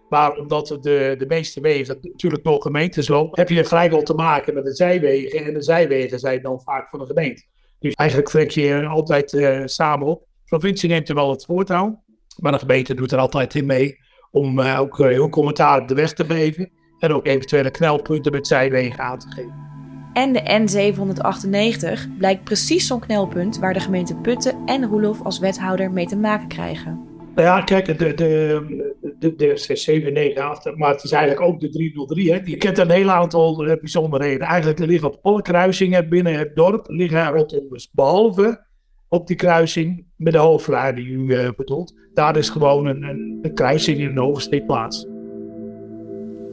Maar 0.09 0.37
omdat 0.37 0.67
de, 0.67 1.15
de 1.17 1.25
meeste 1.27 1.61
wegen 1.61 1.97
natuurlijk 2.01 2.43
door 2.43 2.61
gemeentes 2.61 3.07
lopen, 3.07 3.39
heb 3.39 3.49
je 3.49 3.65
vrijwel 3.65 4.03
te 4.03 4.13
maken 4.13 4.53
met 4.53 4.63
de 4.63 4.75
zijwegen. 4.75 5.45
En 5.45 5.53
de 5.53 5.61
zijwegen 5.61 6.19
zijn 6.19 6.41
dan 6.41 6.61
vaak 6.61 6.89
van 6.89 6.99
de 6.99 7.05
gemeente. 7.05 7.43
Dus 7.79 7.93
eigenlijk 7.93 8.29
trek 8.29 8.51
je 8.51 8.85
altijd 8.85 9.33
uh, 9.33 9.61
samen 9.65 10.07
op. 10.07 10.19
De 10.19 10.57
provincie 10.57 10.89
neemt 10.89 11.09
er 11.09 11.15
wel 11.15 11.29
het 11.29 11.45
voortouw, 11.45 12.03
maar 12.37 12.51
de 12.51 12.59
gemeente 12.59 12.93
doet 12.93 13.11
er 13.11 13.19
altijd 13.19 13.55
in 13.55 13.65
mee 13.65 13.97
om 14.31 14.59
uh, 14.59 14.79
ook 14.79 14.99
uh, 14.99 15.07
heel 15.07 15.29
commentaar 15.29 15.81
op 15.81 15.87
de 15.87 15.95
weg 15.95 16.13
te 16.13 16.25
geven. 16.25 16.71
En 16.99 17.13
ook 17.13 17.25
eventuele 17.25 17.71
knelpunten 17.71 18.31
met 18.31 18.47
zijwegen 18.47 18.99
aan 18.99 19.19
te 19.19 19.27
geven. 19.29 19.70
En 20.13 20.33
de 20.33 20.41
N798 20.41 22.17
blijkt 22.17 22.43
precies 22.43 22.87
zo'n 22.87 22.99
knelpunt 22.99 23.59
waar 23.59 23.73
de 23.73 23.79
gemeente 23.79 24.15
Putten 24.15 24.55
en 24.65 24.85
Roelof 24.85 25.21
als 25.21 25.39
wethouder 25.39 25.91
mee 25.91 26.05
te 26.05 26.17
maken 26.17 26.47
krijgen. 26.47 27.09
Nou 27.35 27.47
ja, 27.47 27.61
kijk, 27.61 27.85
de, 27.85 28.13
de, 28.13 28.93
de, 29.19 29.35
de 29.35 29.57
798, 29.57 30.75
maar 30.75 30.91
het 30.91 31.03
is 31.03 31.11
eigenlijk 31.11 31.47
ook 31.47 31.59
de 31.59 31.69
303. 31.69 32.31
Hè. 32.31 32.39
Je 32.43 32.57
kent 32.57 32.77
een 32.77 32.89
heel 32.89 33.09
aantal 33.09 33.67
uh, 33.67 33.73
bijzonderheden. 33.79 34.47
Eigenlijk 34.47 34.79
liggen 34.79 35.07
op 35.07 35.19
alle 35.21 35.41
kruisingen 35.41 36.09
binnen 36.09 36.37
het 36.37 36.55
dorp 36.55 36.85
liggen 36.89 37.31
rotondes. 37.31 37.89
Behalve 37.91 38.65
op 39.07 39.27
die 39.27 39.35
kruising 39.35 40.05
met 40.15 40.33
de 40.33 40.39
hoofdlijn 40.39 40.95
die 40.95 41.07
u 41.07 41.19
uh, 41.19 41.49
bedoelt. 41.55 41.93
Daar 42.13 42.37
is 42.37 42.49
gewoon 42.49 42.85
een, 42.85 43.03
een, 43.03 43.39
een 43.41 43.53
kruising 43.53 43.99
in 43.99 44.05
een 44.05 44.19
oversteekplaats. 44.19 45.07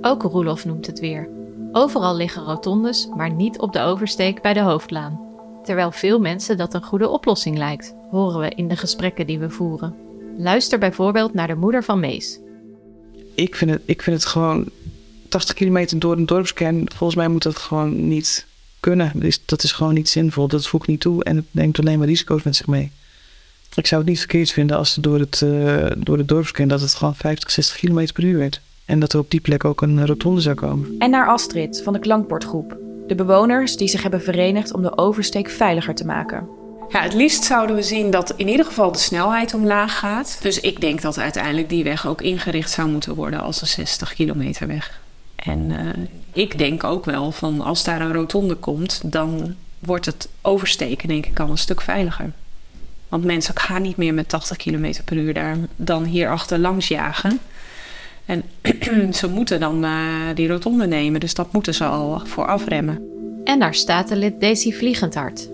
Ook 0.00 0.22
Roelof 0.22 0.64
noemt 0.64 0.86
het 0.86 1.00
weer. 1.00 1.38
Overal 1.72 2.16
liggen 2.16 2.44
rotondes, 2.44 3.08
maar 3.16 3.30
niet 3.30 3.58
op 3.58 3.72
de 3.72 3.80
oversteek 3.80 4.42
bij 4.42 4.52
de 4.52 4.60
hoofdlaan. 4.60 5.20
Terwijl 5.64 5.92
veel 5.92 6.18
mensen 6.20 6.56
dat 6.56 6.75
een 6.75 6.82
goede 6.82 7.08
oplossing 7.08 7.58
lijkt, 7.58 7.94
horen 8.10 8.40
we 8.40 8.48
in 8.48 8.68
de 8.68 8.76
gesprekken 8.76 9.26
die 9.26 9.38
we 9.38 9.50
voeren. 9.50 9.94
Luister 10.37 10.78
bijvoorbeeld 10.78 11.34
naar 11.34 11.46
de 11.46 11.54
moeder 11.54 11.84
van 11.84 12.00
Mees. 12.00 12.38
Ik 13.34 13.56
vind 13.56 13.70
het, 13.70 13.82
ik 13.84 14.02
vind 14.02 14.16
het 14.16 14.26
gewoon 14.26 14.68
80 15.28 15.54
kilometer 15.54 15.98
door 15.98 16.16
een 16.16 16.26
dorpskern. 16.26 16.90
Volgens 16.94 17.18
mij 17.18 17.28
moet 17.28 17.42
dat 17.42 17.58
gewoon 17.58 18.08
niet 18.08 18.46
kunnen. 18.80 19.10
Dat 19.14 19.22
is, 19.22 19.40
dat 19.44 19.62
is 19.62 19.72
gewoon 19.72 19.94
niet 19.94 20.08
zinvol. 20.08 20.48
Dat 20.48 20.66
voegt 20.66 20.87
niet 20.87 21.00
toe 21.00 21.25
en 21.25 21.37
het 21.37 21.44
neemt 21.50 21.78
alleen 21.78 21.98
maar 21.98 22.08
risico's 22.08 22.42
met 22.42 22.56
zich 22.56 22.66
mee. 22.66 22.90
Ik 23.75 23.87
zou 23.87 24.00
het 24.00 24.10
niet 24.10 24.18
verkeerd 24.18 24.50
vinden 24.50 24.76
als 24.76 24.94
door 24.94 25.18
het, 25.18 25.40
uh, 25.44 25.87
door 25.96 26.16
de 26.16 26.25
dorpskern 26.25 26.68
dat 26.68 26.80
het 26.80 26.94
gewoon 26.94 27.14
50, 27.14 27.50
60 27.50 27.76
kilometer 27.76 28.14
per 28.14 28.25
uur 28.25 28.38
werd. 28.38 28.60
En 28.88 28.99
dat 28.99 29.12
er 29.12 29.18
op 29.18 29.30
die 29.30 29.40
plek 29.40 29.64
ook 29.64 29.83
een 29.83 30.07
rotonde 30.07 30.40
zou 30.40 30.54
komen. 30.54 30.95
En 30.99 31.11
naar 31.11 31.28
Astrid 31.28 31.83
van 31.83 31.92
de 31.92 31.99
Klankbordgroep. 31.99 32.76
De 33.07 33.14
bewoners 33.14 33.76
die 33.76 33.88
zich 33.88 34.02
hebben 34.02 34.23
verenigd 34.23 34.73
om 34.73 34.83
de 34.83 34.99
oversteek 34.99 35.50
veiliger 35.50 35.95
te 35.95 36.07
maken. 36.07 36.49
Ja, 36.88 37.02
het 37.02 37.14
liefst 37.14 37.45
zouden 37.45 37.76
we 37.76 37.83
zien 37.83 38.11
dat 38.11 38.35
in 38.37 38.49
ieder 38.49 38.66
geval 38.66 38.92
de 38.92 38.99
snelheid 38.99 39.54
omlaag 39.54 39.99
gaat. 39.99 40.38
Dus 40.42 40.61
ik 40.61 40.80
denk 40.80 41.02
dat 41.02 41.18
uiteindelijk 41.18 41.68
die 41.68 41.85
weg 41.85 42.07
ook 42.07 42.23
ingericht 42.23 42.71
zou 42.71 42.88
moeten 42.88 43.14
worden 43.14 43.40
als 43.40 43.61
een 43.61 43.66
60 43.66 44.14
kilometer 44.14 44.66
weg. 44.66 45.00
En 45.37 45.71
uh, 45.71 45.78
ik 46.33 46.59
denk 46.59 46.85
ook 46.85 47.04
wel 47.04 47.33
van 47.33 47.61
als 47.61 47.85
daar 47.85 48.00
een 48.00 48.12
rotonde 48.12 48.54
komt, 48.54 49.00
dan 49.04 49.54
wordt 49.78 50.07
het 50.07 50.28
oversteken 50.42 51.09
denk 51.09 51.26
ik 51.26 51.40
al 51.40 51.50
een 51.50 51.59
stuk 51.59 51.80
veiliger. 51.80 52.30
Want 53.09 53.25
mensen 53.25 53.59
gaan 53.59 53.83
niet 53.83 53.97
meer 53.97 54.14
met 54.14 54.28
80 54.28 54.57
km 54.57 54.92
per 55.04 55.16
uur 55.16 55.35
daar 55.35 55.57
dan 55.76 56.04
hier 56.04 56.30
achter 56.30 56.59
langs 56.59 56.88
jagen. 56.88 57.40
En 58.28 58.42
ze 59.20 59.28
moeten 59.28 59.61
dan 59.61 59.85
uh, 59.85 59.90
die 60.35 60.49
rotonde 60.49 60.87
nemen, 60.87 61.20
dus 61.20 61.35
dat 61.35 61.52
moeten 61.52 61.75
ze 61.75 61.85
al 61.85 62.23
voor 62.25 62.47
afremmen. 62.47 63.00
En 63.44 63.58
daar 63.58 63.75
staat 63.75 64.08
de 64.08 64.16
lid 64.16 64.40
Daisy 64.40 64.73
Vliegendhart. 64.73 65.49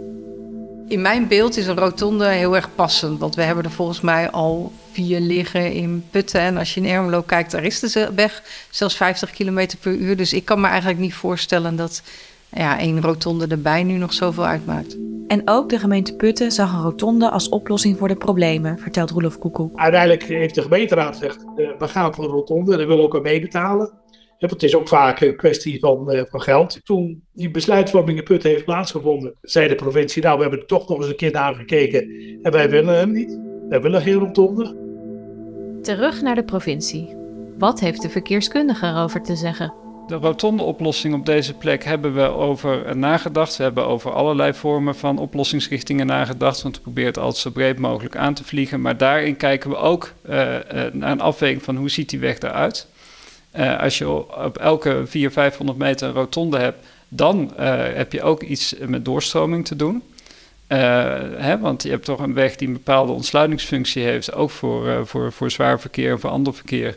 In 0.88 1.00
mijn 1.00 1.28
beeld 1.28 1.56
is 1.56 1.66
een 1.66 1.76
rotonde 1.76 2.26
heel 2.26 2.56
erg 2.56 2.74
passend. 2.74 3.18
Want 3.18 3.34
we 3.34 3.42
hebben 3.42 3.64
er 3.64 3.70
volgens 3.70 4.00
mij 4.00 4.30
al 4.30 4.72
vier 4.92 5.20
liggen 5.20 5.72
in 5.72 6.04
Putten. 6.10 6.40
En 6.40 6.56
als 6.56 6.74
je 6.74 6.80
in 6.80 6.86
Ermelo 6.86 7.22
kijkt, 7.22 7.50
daar 7.50 7.64
is 7.64 7.80
de 7.80 8.10
weg 8.14 8.42
zelfs 8.70 8.96
50 8.96 9.30
km 9.30 9.66
per 9.80 9.92
uur. 9.92 10.16
Dus 10.16 10.32
ik 10.32 10.44
kan 10.44 10.60
me 10.60 10.66
eigenlijk 10.66 10.98
niet 10.98 11.14
voorstellen 11.14 11.76
dat 11.76 12.02
ja, 12.54 12.78
één 12.78 13.00
rotonde 13.00 13.46
erbij 13.46 13.82
nu 13.82 13.96
nog 13.96 14.12
zoveel 14.12 14.46
uitmaakt. 14.46 14.98
En 15.26 15.42
ook 15.44 15.68
de 15.68 15.78
gemeente 15.78 16.16
Putten 16.16 16.52
zag 16.52 16.72
een 16.72 16.82
rotonde 16.82 17.30
als 17.30 17.48
oplossing 17.48 17.98
voor 17.98 18.08
de 18.08 18.16
problemen, 18.16 18.78
vertelt 18.78 19.10
Roelof 19.10 19.38
Koekoek. 19.38 19.78
Uiteindelijk 19.78 20.22
heeft 20.22 20.54
de 20.54 20.62
gemeenteraad 20.62 21.16
gezegd, 21.16 21.44
uh, 21.56 21.68
we 21.78 21.88
gaan 21.88 22.14
voor 22.14 22.24
een 22.24 22.30
rotonde, 22.30 22.76
daar 22.76 22.86
willen 22.86 22.96
we 22.96 23.02
ook 23.02 23.16
aan 23.16 23.22
meebetalen. 23.22 23.92
Het 24.38 24.62
is 24.62 24.76
ook 24.76 24.88
vaak 24.88 25.20
een 25.20 25.36
kwestie 25.36 25.78
van, 25.78 26.12
uh, 26.14 26.22
van 26.30 26.40
geld. 26.40 26.80
Toen 26.84 27.22
die 27.32 27.50
besluitvorming 27.50 28.18
in 28.18 28.24
Putten 28.24 28.50
heeft 28.50 28.64
plaatsgevonden, 28.64 29.34
zei 29.42 29.68
de 29.68 29.74
provincie, 29.74 30.22
nou 30.22 30.36
we 30.36 30.42
hebben 30.42 30.60
er 30.60 30.66
toch 30.66 30.88
nog 30.88 30.98
eens 30.98 31.08
een 31.08 31.16
keer 31.16 31.32
naar 31.32 31.54
gekeken 31.54 32.08
en 32.42 32.52
wij 32.52 32.70
willen 32.70 32.94
hem 32.98 33.12
niet. 33.12 33.40
Wij 33.68 33.80
willen 33.80 34.02
geen 34.02 34.14
rotonde. 34.14 34.76
Terug 35.82 36.22
naar 36.22 36.34
de 36.34 36.44
provincie. 36.44 37.16
Wat 37.58 37.80
heeft 37.80 38.02
de 38.02 38.10
verkeerskundige 38.10 38.86
erover 38.86 39.22
te 39.22 39.36
zeggen? 39.36 39.83
De 40.06 40.14
rotonde-oplossing 40.14 41.14
op 41.14 41.26
deze 41.26 41.54
plek 41.54 41.84
hebben 41.84 42.14
we 42.14 42.22
over 42.22 42.96
nagedacht. 42.96 43.56
We 43.56 43.62
hebben 43.62 43.86
over 43.86 44.12
allerlei 44.12 44.54
vormen 44.54 44.96
van 44.96 45.18
oplossingsrichtingen 45.18 46.06
nagedacht. 46.06 46.62
Want 46.62 46.76
we 46.76 46.82
proberen 46.82 47.08
het 47.08 47.18
altijd 47.18 47.36
zo 47.36 47.50
breed 47.50 47.78
mogelijk 47.78 48.16
aan 48.16 48.34
te 48.34 48.44
vliegen. 48.44 48.80
Maar 48.80 48.96
daarin 48.96 49.36
kijken 49.36 49.70
we 49.70 49.76
ook 49.76 50.12
uh, 50.28 50.52
uh, 50.52 50.58
naar 50.92 51.10
een 51.10 51.20
afweging 51.20 51.62
van 51.62 51.76
hoe 51.76 51.88
ziet 51.88 52.10
die 52.10 52.18
weg 52.18 52.38
eruit. 52.38 52.86
Uh, 53.56 53.80
als 53.80 53.98
je 53.98 54.08
op 54.08 54.58
elke 54.58 55.02
400, 55.06 55.32
500 55.32 55.78
meter 55.78 56.08
een 56.08 56.14
rotonde 56.14 56.58
hebt, 56.58 56.86
dan 57.08 57.52
heb 57.94 58.12
je 58.12 58.22
ook 58.22 58.42
iets 58.42 58.74
met 58.86 59.04
doorstroming 59.04 59.66
te 59.66 59.76
doen. 59.76 60.02
Hè, 60.66 61.58
want 61.58 61.82
je 61.82 61.90
hebt 61.90 62.04
toch 62.04 62.20
een 62.20 62.34
weg 62.34 62.56
die 62.56 62.68
een 62.68 62.74
bepaalde 62.74 63.12
ontsluitingsfunctie 63.12 64.02
heeft, 64.02 64.32
ook 64.32 64.50
voor, 64.50 65.06
voor, 65.06 65.32
voor 65.32 65.50
zwaar 65.50 65.80
verkeer 65.80 66.10
en 66.10 66.20
voor 66.20 66.30
ander 66.30 66.54
verkeer. 66.54 66.96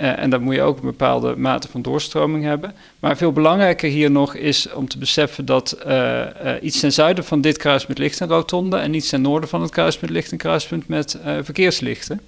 Uh, 0.00 0.18
en 0.18 0.30
dan 0.30 0.42
moet 0.42 0.54
je 0.54 0.62
ook 0.62 0.76
een 0.76 0.84
bepaalde 0.84 1.36
mate 1.36 1.68
van 1.68 1.82
doorstroming 1.82 2.44
hebben. 2.44 2.74
Maar 2.98 3.16
veel 3.16 3.32
belangrijker 3.32 3.90
hier 3.90 4.10
nog 4.10 4.34
is 4.34 4.72
om 4.72 4.88
te 4.88 4.98
beseffen 4.98 5.44
dat 5.44 5.78
uh, 5.86 5.92
uh, 5.92 6.52
iets 6.60 6.80
ten 6.80 6.92
zuiden 6.92 7.24
van 7.24 7.40
dit 7.40 7.56
kruispunt 7.56 7.98
ligt 7.98 8.20
een 8.20 8.28
rotonde 8.28 8.76
en 8.76 8.94
iets 8.94 9.08
ten 9.08 9.20
noorden 9.20 9.48
van 9.48 9.62
het 9.62 9.70
kruispunt 9.70 10.12
ligt 10.12 10.32
een 10.32 10.38
kruispunt 10.38 10.88
met 10.88 11.18
verkeerslichten. 11.42 12.20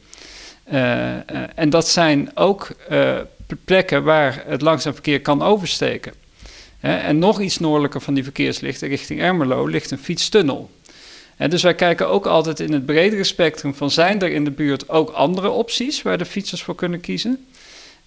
en 1.54 1.70
dat 1.70 1.88
zijn 1.88 2.30
ook 2.34 2.68
plekken 3.64 4.04
waar 4.04 4.42
het 4.46 4.62
langzaam 4.62 4.92
verkeer 4.92 5.20
kan 5.20 5.42
oversteken. 5.42 6.12
en 6.80 7.18
nog 7.18 7.40
iets 7.40 7.58
noordelijker 7.58 8.00
van 8.00 8.14
die 8.14 8.24
verkeerslichten, 8.24 8.88
richting 8.88 9.20
Ermelo, 9.20 9.66
ligt 9.66 9.90
een 9.90 9.98
fietstunnel. 9.98 10.70
En 11.40 11.50
dus 11.50 11.62
wij 11.62 11.74
kijken 11.74 12.08
ook 12.08 12.26
altijd 12.26 12.60
in 12.60 12.72
het 12.72 12.86
bredere 12.86 13.24
spectrum 13.24 13.74
van 13.74 13.90
zijn 13.90 14.22
er 14.22 14.32
in 14.32 14.44
de 14.44 14.50
buurt 14.50 14.88
ook 14.88 15.10
andere 15.10 15.50
opties 15.50 16.02
waar 16.02 16.18
de 16.18 16.24
fietsers 16.24 16.62
voor 16.62 16.74
kunnen 16.74 17.00
kiezen. 17.00 17.46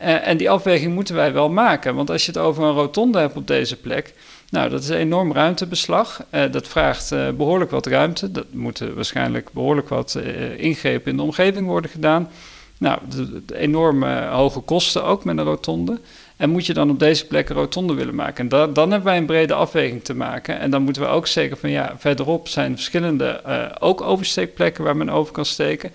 Uh, 0.02 0.28
en 0.28 0.38
die 0.38 0.50
afweging 0.50 0.94
moeten 0.94 1.16
wij 1.16 1.34
wel 1.34 1.50
maken. 1.50 1.96
Want 1.96 2.10
als 2.10 2.26
je 2.26 2.32
het 2.32 2.42
over 2.42 2.64
een 2.64 2.74
rotonde 2.74 3.20
hebt 3.20 3.36
op 3.36 3.48
deze 3.48 3.76
plek. 3.76 4.14
Nou, 4.50 4.70
dat 4.70 4.84
is 4.84 4.90
enorm 4.90 5.34
ruimtebeslag. 5.34 6.26
Uh, 6.32 6.52
dat 6.52 6.68
vraagt 6.68 7.12
uh, 7.12 7.30
behoorlijk 7.30 7.72
wat 7.72 7.86
ruimte. 7.86 8.32
Dat 8.32 8.46
moeten 8.52 8.96
waarschijnlijk 8.96 9.50
behoorlijk 9.52 9.90
wat 9.90 10.20
ingrepen 10.58 11.12
in 11.12 11.18
de 11.18 11.24
omgeving 11.24 11.68
worden 11.68 11.92
gedaan. 11.92 12.30
Nou, 12.78 13.00
de 13.46 13.58
enorme 13.58 14.26
hoge 14.26 14.60
kosten 14.60 15.04
ook 15.04 15.24
met 15.24 15.38
een 15.38 15.44
rotonde. 15.44 16.00
En 16.44 16.50
moet 16.50 16.66
je 16.66 16.74
dan 16.74 16.90
op 16.90 17.00
deze 17.00 17.28
plek 17.28 17.50
een 17.50 17.56
rotonde 17.56 17.94
willen 17.94 18.16
maken? 18.16 18.44
En 18.44 18.50
da 18.50 18.68
dan 18.68 18.92
hebben 18.92 19.10
wij 19.10 19.18
een 19.18 19.26
brede 19.26 19.54
afweging 19.54 20.04
te 20.04 20.14
maken. 20.14 20.60
En 20.60 20.72
dan 20.72 20.82
moeten 20.82 21.02
we 21.02 21.08
ook 21.08 21.28
zeggen 21.28 21.58
van 21.58 21.70
ja, 21.70 21.96
verderop 21.98 22.48
zijn 22.48 22.76
verschillende 22.76 23.42
ook 23.80 24.02
oversteekplekken 24.02 24.84
waar 24.84 24.98
men 24.98 25.10
over 25.10 25.34
kan 25.34 25.46
steken. 25.46 25.92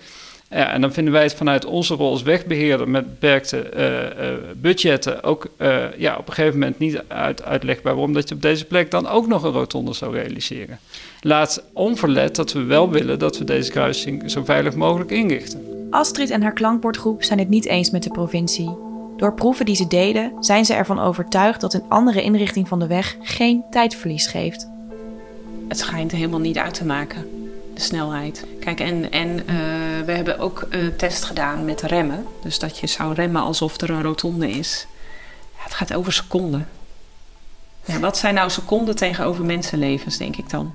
Ja, 0.49 0.71
en 0.71 0.81
dan 0.81 0.93
vinden 0.93 1.13
wij 1.13 1.23
het 1.23 1.33
vanuit 1.33 1.65
onze 1.65 1.93
rol 1.93 2.11
als 2.11 2.21
wegbeheerder 2.21 2.89
met 2.89 3.05
beperkte 3.05 3.71
uh, 3.75 4.27
uh, 4.27 4.37
budgetten 4.55 5.23
ook 5.23 5.47
ja, 5.97 6.17
op 6.17 6.27
een 6.27 6.33
gegeven 6.33 6.59
moment 6.59 6.79
niet 6.79 7.01
uit, 7.07 7.43
uitlegbaar 7.43 7.93
waarom 7.93 8.13
dat 8.13 8.29
je 8.29 8.35
op 8.35 8.41
deze 8.41 8.65
plek 8.65 8.91
dan 8.91 9.07
ook 9.07 9.27
nog 9.27 9.43
een 9.43 9.51
rotonde 9.51 9.93
zou 9.93 10.13
realiseren. 10.13 10.79
Laat 11.21 11.63
onverlet 11.73 12.35
dat 12.35 12.53
we 12.53 12.63
wel 12.63 12.89
willen 12.89 13.19
dat 13.19 13.37
we 13.37 13.43
deze 13.43 13.71
kruising 13.71 14.31
zo 14.31 14.43
veilig 14.43 14.75
mogelijk 14.75 15.11
inrichten. 15.11 15.87
Astrid 15.89 16.29
en 16.29 16.41
haar 16.41 16.53
klankbordgroep 16.53 17.23
zijn 17.23 17.39
het 17.39 17.49
niet 17.49 17.65
eens 17.65 17.91
met 17.91 18.03
de 18.03 18.09
provincie. 18.09 18.88
Door 19.19 19.33
proeven 19.33 19.65
die 19.65 19.75
ze 19.75 19.87
deden, 19.87 20.31
zijn 20.39 20.65
ze 20.65 20.73
ervan 20.73 20.99
overtuigd 20.99 21.61
dat 21.61 21.73
een 21.73 21.85
andere 21.87 22.21
inrichting 22.21 22.67
van 22.67 22.79
de 22.79 22.87
weg 22.87 23.17
geen 23.21 23.63
tijdverlies 23.69 24.27
geeft. 24.27 24.69
Het 25.67 25.79
schijnt 25.79 26.11
helemaal 26.11 26.39
niet 26.39 26.57
uit 26.57 26.73
te 26.73 26.85
maken 26.85 27.39
de 27.73 27.81
snelheid. 27.81 28.45
Kijk, 28.59 28.79
en, 28.79 29.11
en 29.11 29.29
uh, 29.29 29.45
we 30.05 30.11
hebben 30.11 30.39
ook 30.39 30.67
een 30.69 30.95
test 30.95 31.23
gedaan 31.23 31.65
met 31.65 31.81
remmen. 31.81 32.25
Dus 32.41 32.59
dat 32.59 32.77
je 32.77 32.87
zou 32.87 33.13
remmen 33.13 33.41
alsof 33.41 33.81
er 33.81 33.89
een 33.89 34.03
rotonde 34.03 34.49
is. 34.49 34.87
Ja, 35.55 35.63
het 35.63 35.73
gaat 35.73 35.93
over 35.93 36.13
seconden. 36.13 36.67
Ja, 37.85 37.99
wat 37.99 38.17
zijn 38.17 38.33
nou 38.33 38.49
seconden 38.49 38.95
tegenover 38.95 39.45
mensenlevens, 39.45 40.17
denk 40.17 40.35
ik 40.35 40.49
dan? 40.49 40.73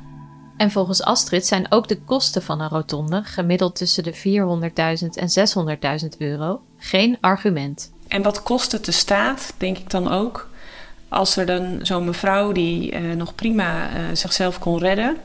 En 0.56 0.70
volgens 0.70 1.02
Astrid 1.02 1.46
zijn 1.46 1.72
ook 1.72 1.88
de 1.88 2.00
kosten 2.00 2.42
van 2.42 2.60
een 2.60 2.68
rotonde, 2.68 3.22
gemiddeld 3.24 3.76
tussen 3.76 4.02
de 4.02 4.14
400.000 4.14 5.08
en 5.08 6.00
600.000 6.02 6.08
euro, 6.18 6.60
geen 6.78 7.18
argument. 7.20 7.92
En 8.14 8.23
wat 8.23 8.42
kost 8.42 8.73
het 8.73 8.85
de 8.85 8.92
staat, 8.92 9.52
denk 9.56 9.78
ik 9.78 9.90
dan 9.90 10.11
ook. 10.11 10.49
Als 11.09 11.37
er 11.37 11.47
dan 11.47 11.78
zo'n 11.83 12.04
mevrouw 12.04 12.52
die 12.52 12.92
uh, 12.92 13.14
nog 13.16 13.35
prima 13.35 13.88
uh, 13.88 14.00
zichzelf 14.12 14.59
kon 14.59 14.78
redden, 14.78 15.16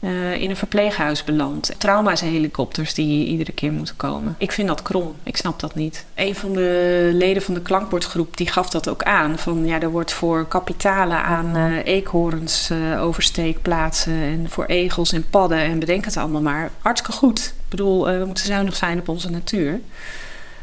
uh, 0.00 0.40
in 0.40 0.50
een 0.50 0.56
verpleeghuis 0.56 1.24
belandt. 1.24 1.74
Trauma's 1.78 2.20
helikopters 2.20 2.94
die 2.94 3.26
iedere 3.26 3.52
keer 3.52 3.72
moeten 3.72 3.96
komen. 3.96 4.34
Ik 4.38 4.52
vind 4.52 4.68
dat 4.68 4.82
krom. 4.82 5.14
Ik 5.22 5.36
snap 5.36 5.60
dat 5.60 5.74
niet. 5.74 6.04
Een 6.14 6.34
van 6.34 6.52
de 6.52 7.10
leden 7.12 7.42
van 7.42 7.54
de 7.54 7.62
klankbordgroep 7.62 8.36
die 8.36 8.48
gaf 8.48 8.70
dat 8.70 8.88
ook 8.88 9.02
aan. 9.02 9.38
Van 9.38 9.66
ja, 9.66 9.80
er 9.80 9.90
wordt 9.90 10.12
voor 10.12 10.46
kapitalen 10.46 11.22
aan 11.22 11.56
uh, 11.56 11.84
eekhoorns 11.84 12.70
uh, 12.70 13.02
oversteekplaatsen 13.02 14.22
en 14.22 14.46
voor 14.50 14.64
egels 14.64 15.12
en 15.12 15.28
padden 15.30 15.58
en 15.58 15.78
bedenk 15.78 16.04
het 16.04 16.16
allemaal 16.16 16.42
maar. 16.42 16.70
Hartstikke 16.78 17.18
goed. 17.18 17.38
Ik 17.38 17.68
bedoel, 17.68 18.04
we 18.18 18.24
moeten 18.24 18.46
zuinig 18.46 18.76
zijn 18.76 18.98
op 18.98 19.08
onze 19.08 19.30
natuur. 19.30 19.80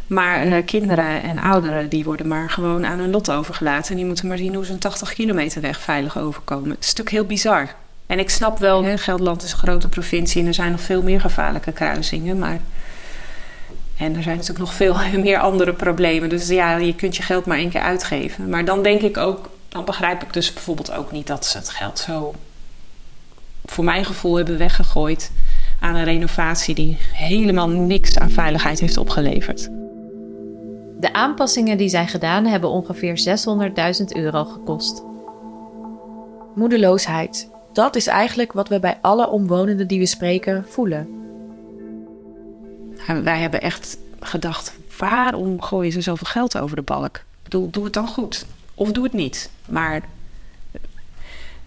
Maar 0.07 0.61
kinderen 0.61 1.23
en 1.23 1.39
ouderen 1.39 1.89
die 1.89 2.03
worden 2.03 2.27
maar 2.27 2.49
gewoon 2.49 2.85
aan 2.85 2.99
hun 2.99 3.09
lot 3.09 3.31
overgelaten. 3.31 3.91
En 3.91 3.97
die 3.97 4.05
moeten 4.05 4.27
maar 4.27 4.37
zien 4.37 4.55
hoe 4.55 4.65
ze 4.65 4.71
een 4.71 4.79
80 4.79 5.13
kilometer 5.13 5.61
weg 5.61 5.79
veilig 5.79 6.17
overkomen. 6.17 6.69
Het 6.69 6.79
is 6.79 6.87
natuurlijk 6.87 7.15
heel 7.15 7.25
bizar. 7.25 7.75
En 8.07 8.19
ik 8.19 8.29
snap 8.29 8.57
wel, 8.57 8.83
hè, 8.83 8.97
Gelderland 8.97 9.43
is 9.43 9.51
een 9.51 9.57
grote 9.57 9.87
provincie 9.89 10.41
en 10.41 10.47
er 10.47 10.53
zijn 10.53 10.71
nog 10.71 10.81
veel 10.81 11.01
meer 11.01 11.21
gevaarlijke 11.21 11.71
kruisingen. 11.71 12.39
Maar... 12.39 12.59
En 13.97 14.15
er 14.15 14.23
zijn 14.23 14.37
natuurlijk 14.37 14.65
nog 14.65 14.73
veel 14.73 14.95
meer 15.23 15.39
andere 15.39 15.73
problemen. 15.73 16.29
Dus 16.29 16.47
ja, 16.47 16.77
je 16.77 16.95
kunt 16.95 17.15
je 17.15 17.23
geld 17.23 17.45
maar 17.45 17.57
één 17.57 17.69
keer 17.69 17.81
uitgeven. 17.81 18.49
Maar 18.49 18.65
dan 18.65 18.83
denk 18.83 19.01
ik 19.01 19.17
ook, 19.17 19.49
dan 19.69 19.85
begrijp 19.85 20.23
ik 20.23 20.33
dus 20.33 20.53
bijvoorbeeld 20.53 20.91
ook 20.91 21.11
niet 21.11 21.27
dat 21.27 21.45
ze 21.45 21.57
het 21.57 21.69
geld 21.69 21.99
zo 21.99 22.35
voor 23.65 23.83
mijn 23.83 24.05
gevoel 24.05 24.35
hebben 24.35 24.57
weggegooid 24.57 25.31
aan 25.79 25.95
een 25.95 26.03
renovatie 26.03 26.75
die 26.75 26.97
helemaal 27.13 27.69
niks 27.69 28.17
aan 28.17 28.29
veiligheid 28.29 28.79
heeft 28.79 28.97
opgeleverd. 28.97 29.69
De 30.99 31.13
aanpassingen 31.13 31.77
die 31.77 31.89
zijn 31.89 32.07
gedaan 32.07 32.45
hebben 32.45 32.69
ongeveer 32.69 33.39
600.000 33.99 34.05
euro 34.07 34.45
gekost. 34.45 35.03
Moedeloosheid, 36.55 37.49
dat 37.73 37.95
is 37.95 38.07
eigenlijk 38.07 38.53
wat 38.53 38.69
we 38.69 38.79
bij 38.79 38.97
alle 39.01 39.29
omwonenden 39.29 39.87
die 39.87 39.99
we 39.99 40.05
spreken 40.05 40.65
voelen. 40.67 41.07
Wij 43.23 43.39
hebben 43.39 43.61
echt 43.61 43.97
gedacht: 44.19 44.77
waarom 44.97 45.61
gooien 45.61 45.91
ze 45.91 46.01
zoveel 46.01 46.27
geld 46.27 46.57
over 46.57 46.75
de 46.75 46.81
balk? 46.81 47.15
Ik 47.15 47.23
bedoel, 47.43 47.69
doe 47.69 47.83
het 47.83 47.93
dan 47.93 48.07
goed. 48.07 48.45
Of 48.75 48.91
doe 48.91 49.03
het 49.03 49.13
niet. 49.13 49.49
Maar 49.69 50.01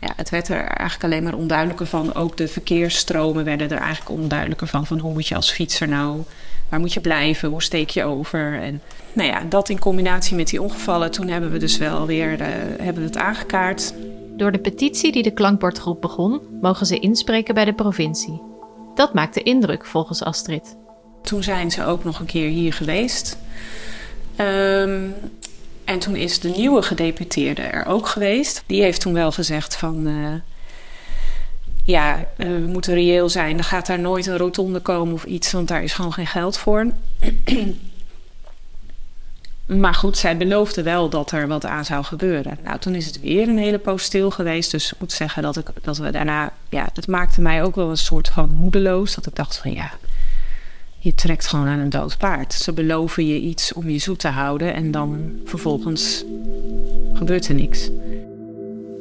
ja, 0.00 0.12
het 0.17 0.31
werd 0.31 0.49
er 0.49 0.64
eigenlijk 0.64 1.05
alleen 1.05 1.23
maar 1.23 1.35
onduidelijker 1.35 1.87
van. 1.87 2.14
Ook 2.14 2.37
de 2.37 2.49
verkeersstromen 2.49 3.45
werden 3.45 3.71
er 3.71 3.78
eigenlijk 3.78 4.21
onduidelijker 4.21 4.67
van. 4.67 4.87
Van 4.87 4.99
hoe 4.99 5.12
moet 5.12 5.26
je 5.26 5.35
als 5.35 5.50
fietser 5.50 5.88
nou, 5.88 6.23
waar 6.69 6.81
moet 6.81 6.93
je 6.93 7.00
blijven, 7.00 7.49
hoe 7.49 7.62
steek 7.62 7.90
je 7.90 8.05
over? 8.05 8.62
En 8.62 8.83
nou 9.12 9.28
ja, 9.28 9.43
dat 9.49 9.69
in 9.69 9.78
combinatie 9.78 10.37
met 10.37 10.49
die 10.49 10.62
ongevallen, 10.62 11.11
toen 11.11 11.28
hebben 11.28 11.50
we 11.50 11.59
dus 11.59 11.76
wel 11.76 12.07
weer 12.07 12.33
uh, 12.33 12.47
hebben 12.81 13.02
we 13.02 13.09
het 13.09 13.17
aangekaart. 13.17 13.95
Door 14.37 14.52
de 14.52 14.59
petitie 14.59 15.12
die 15.12 15.23
de 15.23 15.31
klankbordgroep 15.31 16.00
begon, 16.00 16.40
mogen 16.61 16.87
ze 16.87 16.99
inspreken 16.99 17.55
bij 17.55 17.64
de 17.64 17.75
provincie. 17.75 18.43
Dat 18.95 19.14
maakte 19.14 19.43
indruk 19.43 19.87
volgens 19.87 20.23
Astrid. 20.23 20.76
Toen 21.23 21.43
zijn 21.43 21.71
ze 21.71 21.85
ook 21.85 22.05
nog 22.05 22.21
een 22.21 22.26
keer 22.26 22.49
hier 22.49 22.73
geweest. 22.73 23.38
Um, 24.40 25.14
en 25.88 25.99
toen 25.99 26.16
is 26.16 26.40
de 26.40 26.49
nieuwe 26.49 26.83
gedeputeerde 26.83 27.62
er 27.62 27.87
ook 27.87 28.09
geweest. 28.09 28.62
Die 28.66 28.83
heeft 28.83 29.00
toen 29.00 29.12
wel 29.12 29.33
gezegd 29.33 29.76
van... 29.76 30.07
Uh, 30.07 30.28
ja, 31.85 32.18
uh, 32.18 32.47
we 32.47 32.66
moeten 32.66 32.95
reëel 32.95 33.28
zijn. 33.28 33.59
Er 33.59 33.64
gaat 33.64 33.87
daar 33.87 33.99
nooit 33.99 34.26
een 34.26 34.37
rotonde 34.37 34.80
komen 34.80 35.14
of 35.14 35.25
iets, 35.25 35.52
want 35.52 35.68
daar 35.68 35.83
is 35.83 35.92
gewoon 35.92 36.12
geen 36.12 36.26
geld 36.26 36.59
voor. 36.59 36.87
Maar 39.66 39.95
goed, 39.95 40.16
zij 40.16 40.37
beloofde 40.37 40.83
wel 40.83 41.09
dat 41.09 41.30
er 41.30 41.49
wat 41.49 41.64
aan 41.66 41.85
zou 41.85 42.04
gebeuren. 42.04 42.59
Nou, 42.64 42.78
toen 42.78 42.95
is 42.95 43.07
het 43.07 43.21
weer 43.21 43.49
een 43.49 43.59
hele 43.59 43.78
poos 43.78 44.02
stil 44.02 44.30
geweest. 44.30 44.71
Dus 44.71 44.92
ik 44.92 45.00
moet 45.00 45.12
zeggen 45.12 45.42
dat, 45.42 45.57
ik, 45.57 45.66
dat 45.83 45.99
we 45.99 46.11
daarna... 46.11 46.52
Ja, 46.68 46.88
dat 46.92 47.07
maakte 47.07 47.40
mij 47.40 47.62
ook 47.62 47.75
wel 47.75 47.90
een 47.90 47.97
soort 47.97 48.28
van 48.28 48.50
moedeloos. 48.50 49.14
Dat 49.14 49.26
ik 49.26 49.35
dacht 49.35 49.57
van 49.57 49.73
ja, 49.73 49.90
je 50.99 51.14
trekt 51.14 51.47
gewoon 51.47 51.67
aan 51.67 51.78
een 51.78 51.90
dood 51.90 52.19
paard. 52.19 52.52
Ze 52.52 52.73
beloven 52.73 53.26
je 53.26 53.40
iets 53.40 53.73
om 53.73 53.88
je 53.88 53.99
zoet 53.99 54.19
te 54.19 54.28
houden 54.28 54.75
en 54.75 54.90
dan 54.90 55.31
vervolgens 55.45 56.25
gebeurt 57.12 57.49
er 57.49 57.55
niks. 57.55 57.90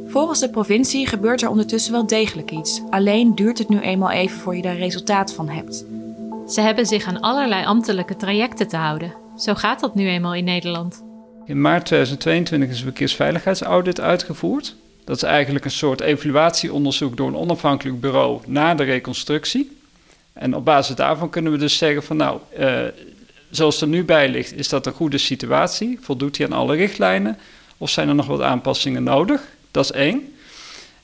Volgens 0.07 0.39
de 0.39 0.49
provincie 0.49 1.07
gebeurt 1.07 1.41
er 1.41 1.49
ondertussen 1.49 1.91
wel 1.91 2.07
degelijk 2.07 2.51
iets. 2.51 2.81
Alleen 2.89 3.35
duurt 3.35 3.57
het 3.57 3.69
nu 3.69 3.79
eenmaal 3.79 4.11
even 4.11 4.39
voor 4.39 4.55
je 4.55 4.61
daar 4.61 4.77
resultaat 4.77 5.33
van 5.33 5.49
hebt. 5.49 5.85
Ze 6.47 6.61
hebben 6.61 6.85
zich 6.85 7.05
aan 7.05 7.19
allerlei 7.19 7.65
ambtelijke 7.65 8.15
trajecten 8.15 8.67
te 8.67 8.77
houden. 8.77 9.13
Zo 9.37 9.53
gaat 9.53 9.79
dat 9.79 9.95
nu 9.95 10.07
eenmaal 10.07 10.33
in 10.33 10.43
Nederland. 10.43 11.03
In 11.45 11.61
maart 11.61 11.85
2022 11.85 12.69
is 12.69 12.77
een 12.77 12.83
verkeersveiligheidsaudit 12.83 13.99
uitgevoerd. 13.99 14.75
Dat 15.03 15.15
is 15.15 15.23
eigenlijk 15.23 15.65
een 15.65 15.71
soort 15.71 16.01
evaluatieonderzoek 16.01 17.17
door 17.17 17.27
een 17.27 17.35
onafhankelijk 17.35 17.99
bureau 17.99 18.39
na 18.45 18.75
de 18.75 18.83
reconstructie. 18.83 19.76
En 20.39 20.55
op 20.55 20.65
basis 20.65 20.95
daarvan 20.95 21.29
kunnen 21.29 21.51
we 21.51 21.57
dus 21.57 21.77
zeggen 21.77 22.03
van 22.03 22.17
nou, 22.17 22.39
uh, 22.59 22.79
zoals 23.49 23.81
er 23.81 23.87
nu 23.87 24.03
bij 24.03 24.29
ligt, 24.29 24.53
is 24.53 24.69
dat 24.69 24.85
een 24.85 24.93
goede 24.93 25.17
situatie? 25.17 25.97
Voldoet 26.01 26.37
hij 26.37 26.45
aan 26.45 26.53
alle 26.53 26.75
richtlijnen? 26.75 27.37
Of 27.77 27.89
zijn 27.89 28.09
er 28.09 28.15
nog 28.15 28.27
wat 28.27 28.41
aanpassingen 28.41 29.03
nodig? 29.03 29.41
Dat 29.71 29.83
is 29.83 29.91
één. 29.91 30.31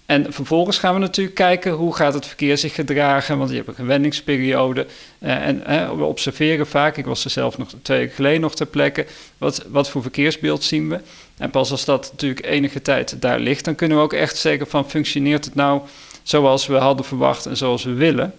En 0.06 0.34
vervolgens 0.34 0.78
gaan 0.78 0.94
we 0.94 1.00
natuurlijk 1.00 1.36
kijken 1.36 1.72
hoe 1.72 1.96
gaat 1.96 2.13
het 2.13 2.25
verkeer 2.25 2.58
zich 2.58 2.75
gedragen, 2.75 3.38
want 3.38 3.50
je 3.50 3.56
hebt 3.56 3.68
een 3.68 3.75
gewenningsperiode. 3.75 4.86
Uh, 5.20 5.48
en 5.48 5.63
we 5.98 6.04
observeren 6.04 6.68
vaak, 6.68 6.98
ik 6.98 7.06
was 7.06 7.24
er 7.24 7.30
zelf 7.30 7.58
nog 7.58 7.70
twee 7.82 8.00
weken 8.00 8.16
geleden 8.16 8.42
nog 8.42 8.56
ter 8.56 8.66
plekke, 8.66 9.06
wat, 9.38 9.66
wat 9.68 9.90
voor 9.90 10.02
verkeersbeeld 10.02 10.63
zien 10.63 10.90
we. 10.90 11.00
En 11.38 11.50
pas 11.50 11.72
als 11.72 11.86
dat 11.86 12.10
natuurlijk 12.12 12.46
enige 12.46 12.82
tijd 12.82 13.22
daar 13.22 13.40
ligt, 13.40 13.66
dan 13.66 13.75
kunnen 13.75 13.98
we 13.98 14.04
ook 14.04 14.13
echt 14.13 14.38
zeggen 14.38 14.68
van 14.68 14.90
functioneert 14.90 15.46
het 15.46 15.56
nou 15.56 15.82
zoals 16.24 16.68
we 16.68 16.75
hadden 16.75 17.06
verwacht 17.06 17.46
en 17.46 17.58
zoals 17.58 17.84
we 17.84 17.94
willen. 17.94 18.34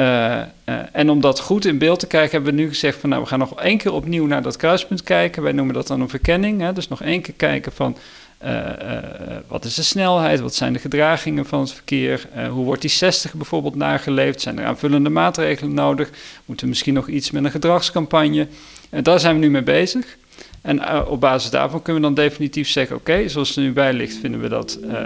Uh, 0.00 0.06
uh, 0.64 0.78
en 0.92 1.10
om 1.10 1.20
dat 1.20 1.40
goed 1.40 1.64
in 1.64 1.78
beeld 1.78 2.00
te 2.00 2.06
krijgen, 2.06 2.30
hebben 2.30 2.54
we 2.54 2.60
nu 2.60 2.68
gezegd 2.68 3.00
van 3.00 3.08
nou, 3.08 3.22
we 3.22 3.28
gaan 3.28 3.38
nog 3.38 3.60
één 3.60 3.78
keer 3.78 3.92
opnieuw 3.92 4.26
naar 4.26 4.42
dat 4.42 4.56
kruispunt 4.56 5.02
kijken. 5.02 5.42
Wij 5.42 5.52
noemen 5.52 5.74
dat 5.74 5.86
dan 5.86 6.00
een 6.00 6.08
verkenning. 6.08 6.60
Hè? 6.60 6.72
Dus 6.72 6.88
nog 6.88 7.02
één 7.02 7.20
keer 7.20 7.34
kijken 7.34 7.72
van 7.72 7.96
uh, 8.44 8.60
wat 9.46 9.64
is 9.64 9.74
de 9.74 9.82
snelheid, 9.82 10.40
wat 10.40 10.54
zijn 10.54 10.72
de 10.72 10.78
gedragingen 10.78 11.46
van 11.46 11.60
het 11.60 11.72
verkeer, 11.72 12.28
hoe 12.50 12.64
wordt 12.64 12.80
die 12.80 12.90
60 12.90 13.34
bijvoorbeeld 13.34 13.74
nageleefd, 13.74 14.40
zijn 14.40 14.58
er 14.58 14.64
aanvullende 14.64 15.10
maatregelen 15.10 15.74
nodig, 15.74 16.10
moeten 16.44 16.64
we 16.64 16.70
misschien 16.70 16.94
nog 16.94 17.08
iets 17.08 17.30
met 17.30 17.44
een 17.44 17.50
gedragscampagne. 17.50 18.46
Daar 18.90 19.20
zijn 19.20 19.34
we 19.34 19.40
nu 19.40 19.50
mee 19.50 19.62
bezig. 19.62 20.16
En 20.62 20.76
uh, 20.76 21.06
op 21.08 21.20
basis 21.20 21.50
daarvan 21.50 21.82
kunnen 21.82 22.02
we 22.02 22.08
dan 22.08 22.24
definitief 22.24 22.68
zeggen: 22.68 22.96
oké, 22.96 23.28
zoals 23.28 23.48
het 23.48 23.56
er 23.56 23.62
nu 23.62 23.72
bij 23.72 23.92
ligt, 23.92 24.16
vinden 24.16 24.40
we 24.40 24.48
dat. 24.48 24.78
Uh, 24.84 25.04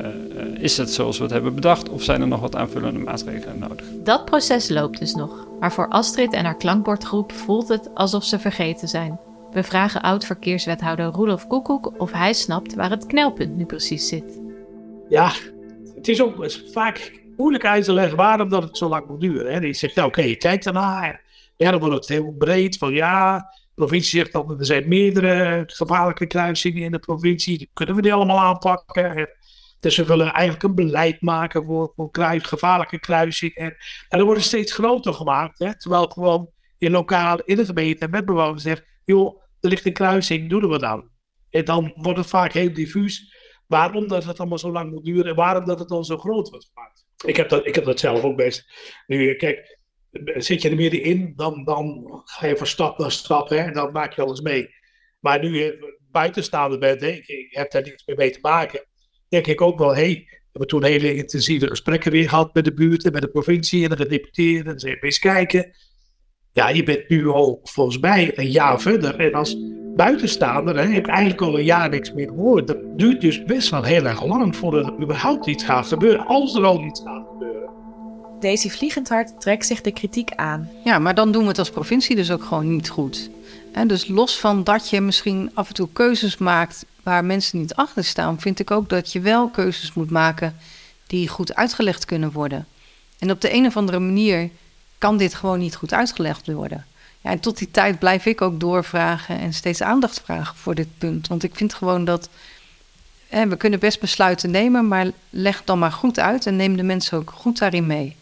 is 0.59 0.77
het 0.77 0.91
zoals 0.91 1.17
we 1.17 1.23
het 1.23 1.33
hebben 1.33 1.55
bedacht? 1.55 1.89
Of 1.89 2.03
zijn 2.03 2.21
er 2.21 2.27
nog 2.27 2.41
wat 2.41 2.57
aanvullende 2.57 2.99
maatregelen 2.99 3.59
nodig? 3.59 3.87
Dat 4.05 4.25
proces 4.25 4.69
loopt 4.69 4.99
dus 4.99 5.15
nog. 5.15 5.47
Maar 5.61 5.73
voor 5.73 5.89
Astrid 5.89 6.33
en 6.33 6.45
haar 6.45 6.57
klankbordgroep 6.57 7.33
voelt 7.33 7.69
het 7.69 7.95
alsof 7.95 8.25
ze 8.25 8.39
vergeten 8.39 8.89
zijn. 8.89 9.19
We 9.53 9.63
vragen 9.63 10.03
oud-verkeerswethouder 10.03 11.05
Roelof 11.05 11.47
Koekoek 11.47 12.01
of 12.01 12.13
hij 12.13 12.33
snapt 12.33 12.75
waar 12.75 12.91
het 12.91 13.07
knelpunt 13.07 13.57
nu 13.57 13.65
precies 13.65 14.09
zit. 14.09 14.41
Ja, 15.09 15.33
het 15.95 16.09
is 16.09 16.23
ook 16.23 16.51
vaak 16.73 17.21
moeilijk 17.37 17.65
uit 17.65 17.85
te 17.85 17.93
leggen 17.93 18.17
waarom 18.17 18.49
dat 18.49 18.63
het 18.63 18.79
zo 18.79 18.89
lang 18.89 19.07
moet 19.09 19.21
duren. 19.21 19.53
Hè. 19.53 19.61
Die 19.61 19.75
zegt: 19.75 19.95
nou, 19.95 20.09
oké, 20.09 20.19
okay, 20.19 20.31
je 20.31 20.37
kijkt 20.37 20.67
ernaar. 20.67 21.21
Ja, 21.57 21.71
dan 21.71 21.81
wordt 21.81 21.95
het 21.95 22.09
heel 22.09 22.35
breed 22.39 22.79
van 22.79 22.93
ja 22.93 23.47
provincie 23.75 24.19
zegt 24.19 24.33
dan, 24.33 24.59
er 24.59 24.67
zijn 24.67 24.89
meerdere 24.89 25.63
gevaarlijke 25.67 26.27
kruisingen 26.27 26.83
in 26.83 26.93
de 26.93 26.99
provincie. 26.99 27.71
Kunnen 27.73 27.95
we 27.95 28.03
die 28.03 28.13
allemaal 28.13 28.41
aanpakken? 28.41 29.29
Dus 29.81 29.97
we 29.97 30.05
willen 30.05 30.33
eigenlijk 30.33 30.63
een 30.63 30.75
beleid 30.75 31.21
maken 31.21 31.65
voor, 31.65 31.93
voor 31.97 32.09
gevaarlijke 32.43 33.01
kruisingen. 33.01 33.57
En, 33.57 33.77
en 34.09 34.19
dat 34.19 34.27
wordt 34.27 34.43
steeds 34.43 34.73
groter 34.73 35.15
gemaakt. 35.15 35.59
Hè? 35.59 35.79
Terwijl 35.79 36.07
gewoon 36.07 36.51
in 36.79 36.91
lokaal, 36.91 37.39
in 37.45 37.57
de 37.57 37.65
gemeente 37.65 38.09
met 38.09 38.25
bewoners 38.25 38.63
zegt, 38.63 38.85
joh, 39.05 39.41
er 39.61 39.69
ligt 39.69 39.87
een 39.87 39.93
kruising, 39.93 40.51
doen 40.51 40.69
we 40.69 40.79
dan. 40.79 41.11
En 41.51 41.65
dan 41.65 41.93
wordt 41.95 42.19
het 42.19 42.29
vaak 42.29 42.53
heel 42.53 42.73
diffuus 42.73 43.35
waarom 43.67 44.09
dat 44.09 44.25
het 44.25 44.39
allemaal 44.39 44.59
zo 44.59 44.73
lang 44.73 44.91
moet 44.91 45.05
duren 45.05 45.31
en 45.31 45.35
waarom 45.35 45.65
dat 45.65 45.79
het 45.79 45.89
dan 45.89 46.05
zo 46.05 46.19
groot 46.19 46.51
wordt 46.51 46.71
gemaakt. 46.73 47.05
Ik 47.25 47.37
heb 47.37 47.49
dat, 47.49 47.67
ik 47.67 47.75
heb 47.75 47.85
dat 47.85 48.01
zelf 48.01 48.23
ook 48.23 48.37
best. 48.37 48.73
Nu, 49.07 49.35
kijk, 49.35 49.79
zit 50.35 50.63
je 50.63 50.69
er 50.69 50.77
middenin, 50.77 51.33
dan, 51.37 51.65
dan 51.65 52.07
ga 52.25 52.47
je 52.47 52.57
van 52.57 52.67
stap 52.67 52.99
naar 52.99 53.13
stap 53.13 53.49
hè, 53.49 53.57
en 53.57 53.73
dan 53.73 53.93
maak 53.93 54.13
je 54.13 54.23
alles 54.23 54.41
mee. 54.41 54.75
Maar 55.21 55.41
nu 55.41 55.59
je 55.59 55.99
buitenstaander 56.11 56.79
bent, 56.79 57.01
denk 57.01 57.27
ik, 57.27 57.55
hebt 57.55 57.73
daar 57.73 57.83
niets 57.83 58.07
meer 58.07 58.17
mee 58.17 58.31
te 58.31 58.39
maken, 58.43 58.87
denk 59.29 59.47
ik 59.47 59.61
ook 59.61 59.79
wel, 59.79 59.95
hé, 59.95 60.13
hey, 60.13 60.27
we 60.53 60.59
hebben 60.59 60.81
toen 60.81 60.91
hele 60.91 61.15
intensieve 61.15 61.67
gesprekken 61.67 62.13
weer 62.13 62.29
gehad 62.29 62.55
met 62.55 62.65
de 62.65 62.75
buurt 62.75 63.05
en 63.05 63.13
met 63.13 63.23
de 63.23 63.29
provincie 63.29 63.85
en 63.85 63.91
de 63.91 63.97
gedeputeerden. 63.97 64.73
En 64.73 64.81
ze 64.81 64.99
eens 65.01 65.19
kijken. 65.19 65.71
Ja, 66.53 66.69
je 66.69 66.83
bent 66.83 67.09
nu 67.09 67.29
al 67.29 67.61
volgens 67.63 67.99
mij 67.99 68.39
een 68.39 68.51
jaar 68.51 68.81
verder. 68.81 69.19
En 69.19 69.33
als 69.33 69.57
buitenstaander 69.97 70.77
hè, 70.77 70.83
heb 70.87 71.07
eigenlijk 71.07 71.41
al 71.41 71.59
een 71.59 71.65
jaar 71.65 71.89
niks 71.89 72.13
meer 72.13 72.29
gehoord. 72.29 72.67
Dat 72.67 72.99
duurt 72.99 73.21
dus 73.21 73.45
best 73.45 73.71
wel 73.71 73.83
heel 73.83 74.05
erg 74.05 74.25
lang 74.25 74.57
voordat 74.57 74.87
er 74.87 75.03
überhaupt 75.03 75.47
iets 75.47 75.65
gaat 75.65 75.87
gebeuren. 75.87 76.27
Als 76.27 76.55
er 76.55 76.65
al 76.65 76.85
iets 76.85 77.01
gaat 77.01 77.27
gebeuren. 77.29 77.71
Daisy 78.43 78.71
Vliegendhart 78.71 79.41
trekt 79.41 79.67
zich 79.67 79.81
de 79.81 79.93
kritiek 79.93 80.33
aan. 80.35 80.71
Ja, 80.85 80.99
maar 80.99 81.15
dan 81.15 81.33
doen 81.33 81.43
we 81.43 81.49
het 81.49 81.59
als 81.59 81.71
provincie 81.71 82.17
dus 82.17 82.31
ook 82.31 82.45
gewoon 82.45 82.75
niet 82.75 82.89
goed. 82.89 83.31
Dus 83.87 84.09
los 84.09 84.39
van 84.39 84.65
dat 84.65 84.91
je 84.91 85.01
misschien 85.01 85.51
af 85.55 85.69
en 85.69 85.75
toe 85.75 85.89
keuzes 85.93 86.37
maakt 86.37 86.85
waar 87.03 87.25
mensen 87.25 87.59
niet 87.59 87.75
achter 87.75 88.05
staan, 88.05 88.41
vind 88.41 88.59
ik 88.59 88.71
ook 88.71 88.89
dat 88.89 89.13
je 89.13 89.21
wel 89.21 89.49
keuzes 89.49 89.93
moet 89.93 90.11
maken 90.11 90.57
die 91.07 91.29
goed 91.29 91.55
uitgelegd 91.55 92.05
kunnen 92.05 92.33
worden. 92.33 92.67
En 93.19 93.31
op 93.31 93.41
de 93.41 93.55
een 93.55 93.67
of 93.67 93.77
andere 93.77 93.99
manier 93.99 94.51
kan 94.99 95.17
dit 95.17 95.35
gewoon 95.35 95.59
niet 95.59 95.77
goed 95.77 95.93
uitgelegd 95.93 96.47
worden. 96.47 96.87
Ja, 97.21 97.31
en 97.31 97.41
tot 97.41 97.59
die 97.59 97.71
tijd 97.71 97.99
blijf 97.99 98.27
ik 98.27 98.41
ook 98.41 98.61
doorvragen 98.61 99.39
en 99.39 99.53
steeds 99.53 99.83
aandacht 99.83 100.21
vragen 100.25 100.57
voor 100.57 100.75
dit 100.75 100.99
punt. 100.99 101.29
Want 101.29 101.43
ik 101.43 101.55
vind 101.55 101.75
gewoon 101.75 102.05
dat. 102.05 102.29
Hè, 103.29 103.49
we 103.49 103.57
kunnen 103.57 103.79
best 103.79 104.01
besluiten 104.01 104.51
nemen, 104.51 104.89
maar 104.89 105.07
leg 105.31 105.63
dan 105.65 105.79
maar 105.79 105.93
goed 105.93 106.19
uit 106.19 106.47
en 106.47 106.57
neem 106.57 106.77
de 106.77 106.83
mensen 106.83 107.19
ook 107.19 107.31
goed 107.31 107.59
daarin 107.59 107.87
mee. 107.87 108.17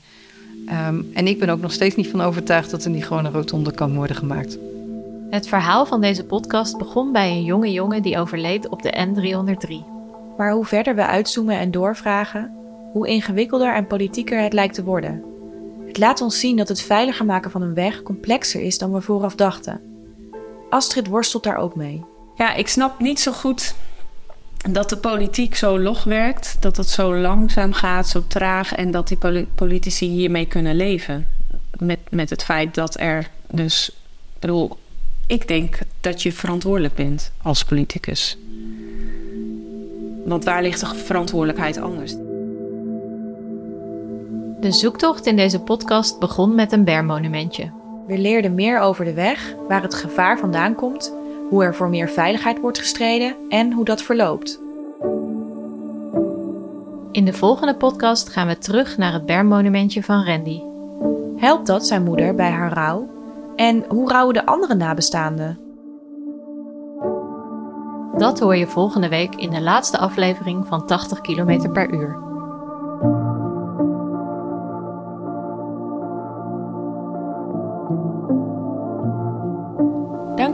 Um, 0.73 1.11
en 1.15 1.27
ik 1.27 1.39
ben 1.39 1.49
ook 1.49 1.61
nog 1.61 1.73
steeds 1.73 1.97
niet 1.97 2.09
van 2.09 2.21
overtuigd 2.21 2.71
dat 2.71 2.85
er 2.85 2.91
niet 2.91 3.07
gewoon 3.07 3.25
een 3.25 3.33
rotonde 3.33 3.73
kan 3.73 3.95
worden 3.95 4.17
gemaakt. 4.17 4.59
Het 5.31 5.49
verhaal 5.49 5.87
van 5.87 6.01
deze 6.01 6.25
podcast 6.25 6.79
begon 6.79 7.13
bij 7.13 7.31
een 7.31 7.45
jonge 7.45 7.73
jongen 7.73 8.03
die 8.03 8.19
overleed 8.19 8.69
op 8.69 8.83
de 8.83 9.07
N303. 9.07 9.75
Maar 10.37 10.53
hoe 10.53 10.65
verder 10.65 10.95
we 10.95 11.07
uitzoomen 11.07 11.59
en 11.59 11.71
doorvragen, 11.71 12.55
hoe 12.93 13.09
ingewikkelder 13.09 13.75
en 13.75 13.87
politieker 13.87 14.43
het 14.43 14.53
lijkt 14.53 14.75
te 14.75 14.85
worden. 14.85 15.23
Het 15.87 15.99
laat 15.99 16.21
ons 16.21 16.41
zien 16.41 16.57
dat 16.57 16.69
het 16.69 16.81
veiliger 16.81 17.25
maken 17.25 17.51
van 17.51 17.63
een 17.63 17.75
weg 17.75 18.03
complexer 18.03 18.61
is 18.61 18.79
dan 18.79 18.93
we 18.93 19.01
vooraf 19.01 19.35
dachten. 19.35 19.81
Astrid 20.69 21.07
worstelt 21.07 21.43
daar 21.43 21.57
ook 21.57 21.75
mee. 21.75 22.05
Ja, 22.35 22.55
ik 22.55 22.69
snap 22.69 23.01
niet 23.01 23.21
zo 23.21 23.33
goed 23.33 23.75
dat 24.69 24.89
de 24.89 24.97
politiek 24.97 25.55
zo 25.55 25.79
log 25.79 26.05
werkt, 26.05 26.57
dat 26.61 26.77
het 26.77 26.89
zo 26.89 27.17
langzaam 27.17 27.73
gaat, 27.73 28.09
zo 28.09 28.25
traag 28.27 28.75
en 28.75 28.91
dat 28.91 29.09
die 29.09 29.47
politici 29.55 30.07
hiermee 30.07 30.47
kunnen 30.47 30.77
leven. 30.77 31.27
Met, 31.79 31.99
met 32.11 32.31
het 32.31 32.45
feit 32.45 32.75
dat 32.75 33.01
er 33.01 33.31
dus, 33.51 33.89
ik 34.35 34.41
bedoel, 34.41 34.79
ik 35.27 35.49
denk 35.49 35.79
dat 36.01 36.23
je 36.23 36.33
verantwoordelijk 36.33 36.95
bent 36.95 37.33
als 37.43 37.65
politicus. 37.65 38.39
Want 40.25 40.45
waar 40.45 40.63
ligt 40.63 40.81
de 40.81 40.87
verantwoordelijkheid 40.87 41.79
anders? 41.79 42.15
De 44.61 44.73
zoektocht 44.73 45.27
in 45.27 45.37
deze 45.37 45.61
podcast 45.61 46.19
begon 46.19 46.55
met 46.55 46.73
een 46.73 46.85
bermonumentje. 46.85 47.71
We 48.07 48.19
leerden 48.19 48.55
meer 48.55 48.81
over 48.81 49.05
de 49.05 49.13
weg, 49.13 49.55
waar 49.69 49.83
het 49.83 49.95
gevaar 49.95 50.39
vandaan 50.39 50.75
komt, 50.75 51.13
hoe 51.51 51.65
er 51.65 51.75
voor 51.75 51.89
meer 51.89 52.09
veiligheid 52.09 52.61
wordt 52.61 52.79
gestreden 52.79 53.35
en 53.49 53.73
hoe 53.73 53.85
dat 53.85 54.03
verloopt. 54.03 54.61
In 57.13 57.25
de 57.25 57.33
volgende 57.33 57.75
podcast 57.75 58.29
gaan 58.29 58.47
we 58.47 58.59
terug 58.59 58.97
naar 58.97 59.13
het 59.13 59.27
bermonumentje 59.27 60.03
van 60.03 60.25
Randy. 60.25 60.61
Helpt 61.37 61.67
dat 61.67 61.87
zijn 61.87 62.03
moeder 62.03 62.35
bij 62.35 62.51
haar 62.51 62.73
rouw? 62.73 63.09
En 63.57 63.85
hoe 63.89 64.09
rouwen 64.09 64.35
de 64.35 64.47
andere 64.47 64.75
nabestaanden? 64.75 65.59
Dat 68.17 68.41
hoor 68.41 68.57
je 68.57 68.67
volgende 68.67 69.09
week 69.09 69.35
in 69.35 69.51
de 69.51 69.61
laatste 69.61 69.99
aflevering 69.99 70.67
van 70.67 70.87
80 70.87 71.21
km 71.21 71.73
per 71.73 71.95
uur. 71.95 72.30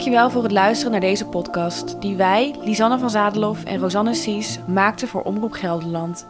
Dankjewel 0.06 0.34
voor 0.34 0.42
het 0.42 0.52
luisteren 0.52 0.92
naar 0.92 1.00
deze 1.00 1.26
podcast, 1.26 2.00
die 2.00 2.16
wij, 2.16 2.54
Lisanne 2.60 2.98
van 2.98 3.10
Zadelof 3.10 3.64
en 3.64 3.78
Rosanne 3.78 4.14
Sies, 4.14 4.58
maakten 4.66 5.08
voor 5.08 5.22
Omroep 5.22 5.52
Gelderland. 5.52 6.26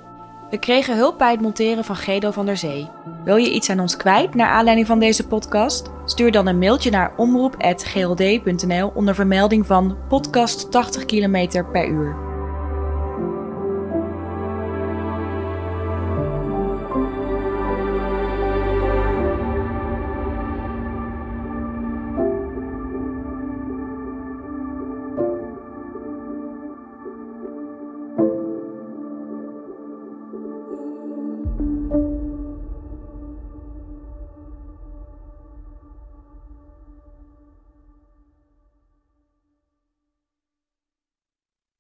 We 0.51 0.59
kregen 0.59 0.97
hulp 0.97 1.19
bij 1.19 1.31
het 1.31 1.41
monteren 1.41 1.85
van 1.85 1.97
Gedo 1.97 2.31
van 2.31 2.47
der 2.47 2.57
Zee. 2.57 2.89
Wil 3.25 3.37
je 3.37 3.53
iets 3.53 3.71
aan 3.71 3.81
ons 3.81 3.97
kwijt 3.97 4.35
naar 4.35 4.49
aanleiding 4.49 4.87
van 4.87 4.99
deze 4.99 5.27
podcast? 5.27 5.91
Stuur 6.05 6.33
dan 6.33 6.47
een 6.47 6.59
mailtje 6.59 6.91
naar 6.91 7.13
omroep.gld.nl 7.17 8.93
onder 8.95 9.15
vermelding 9.15 9.67
van 9.67 9.97
podcast 10.09 10.71
80 10.71 11.05
km 11.05 11.63
per 11.73 11.89
uur. 11.89 12.26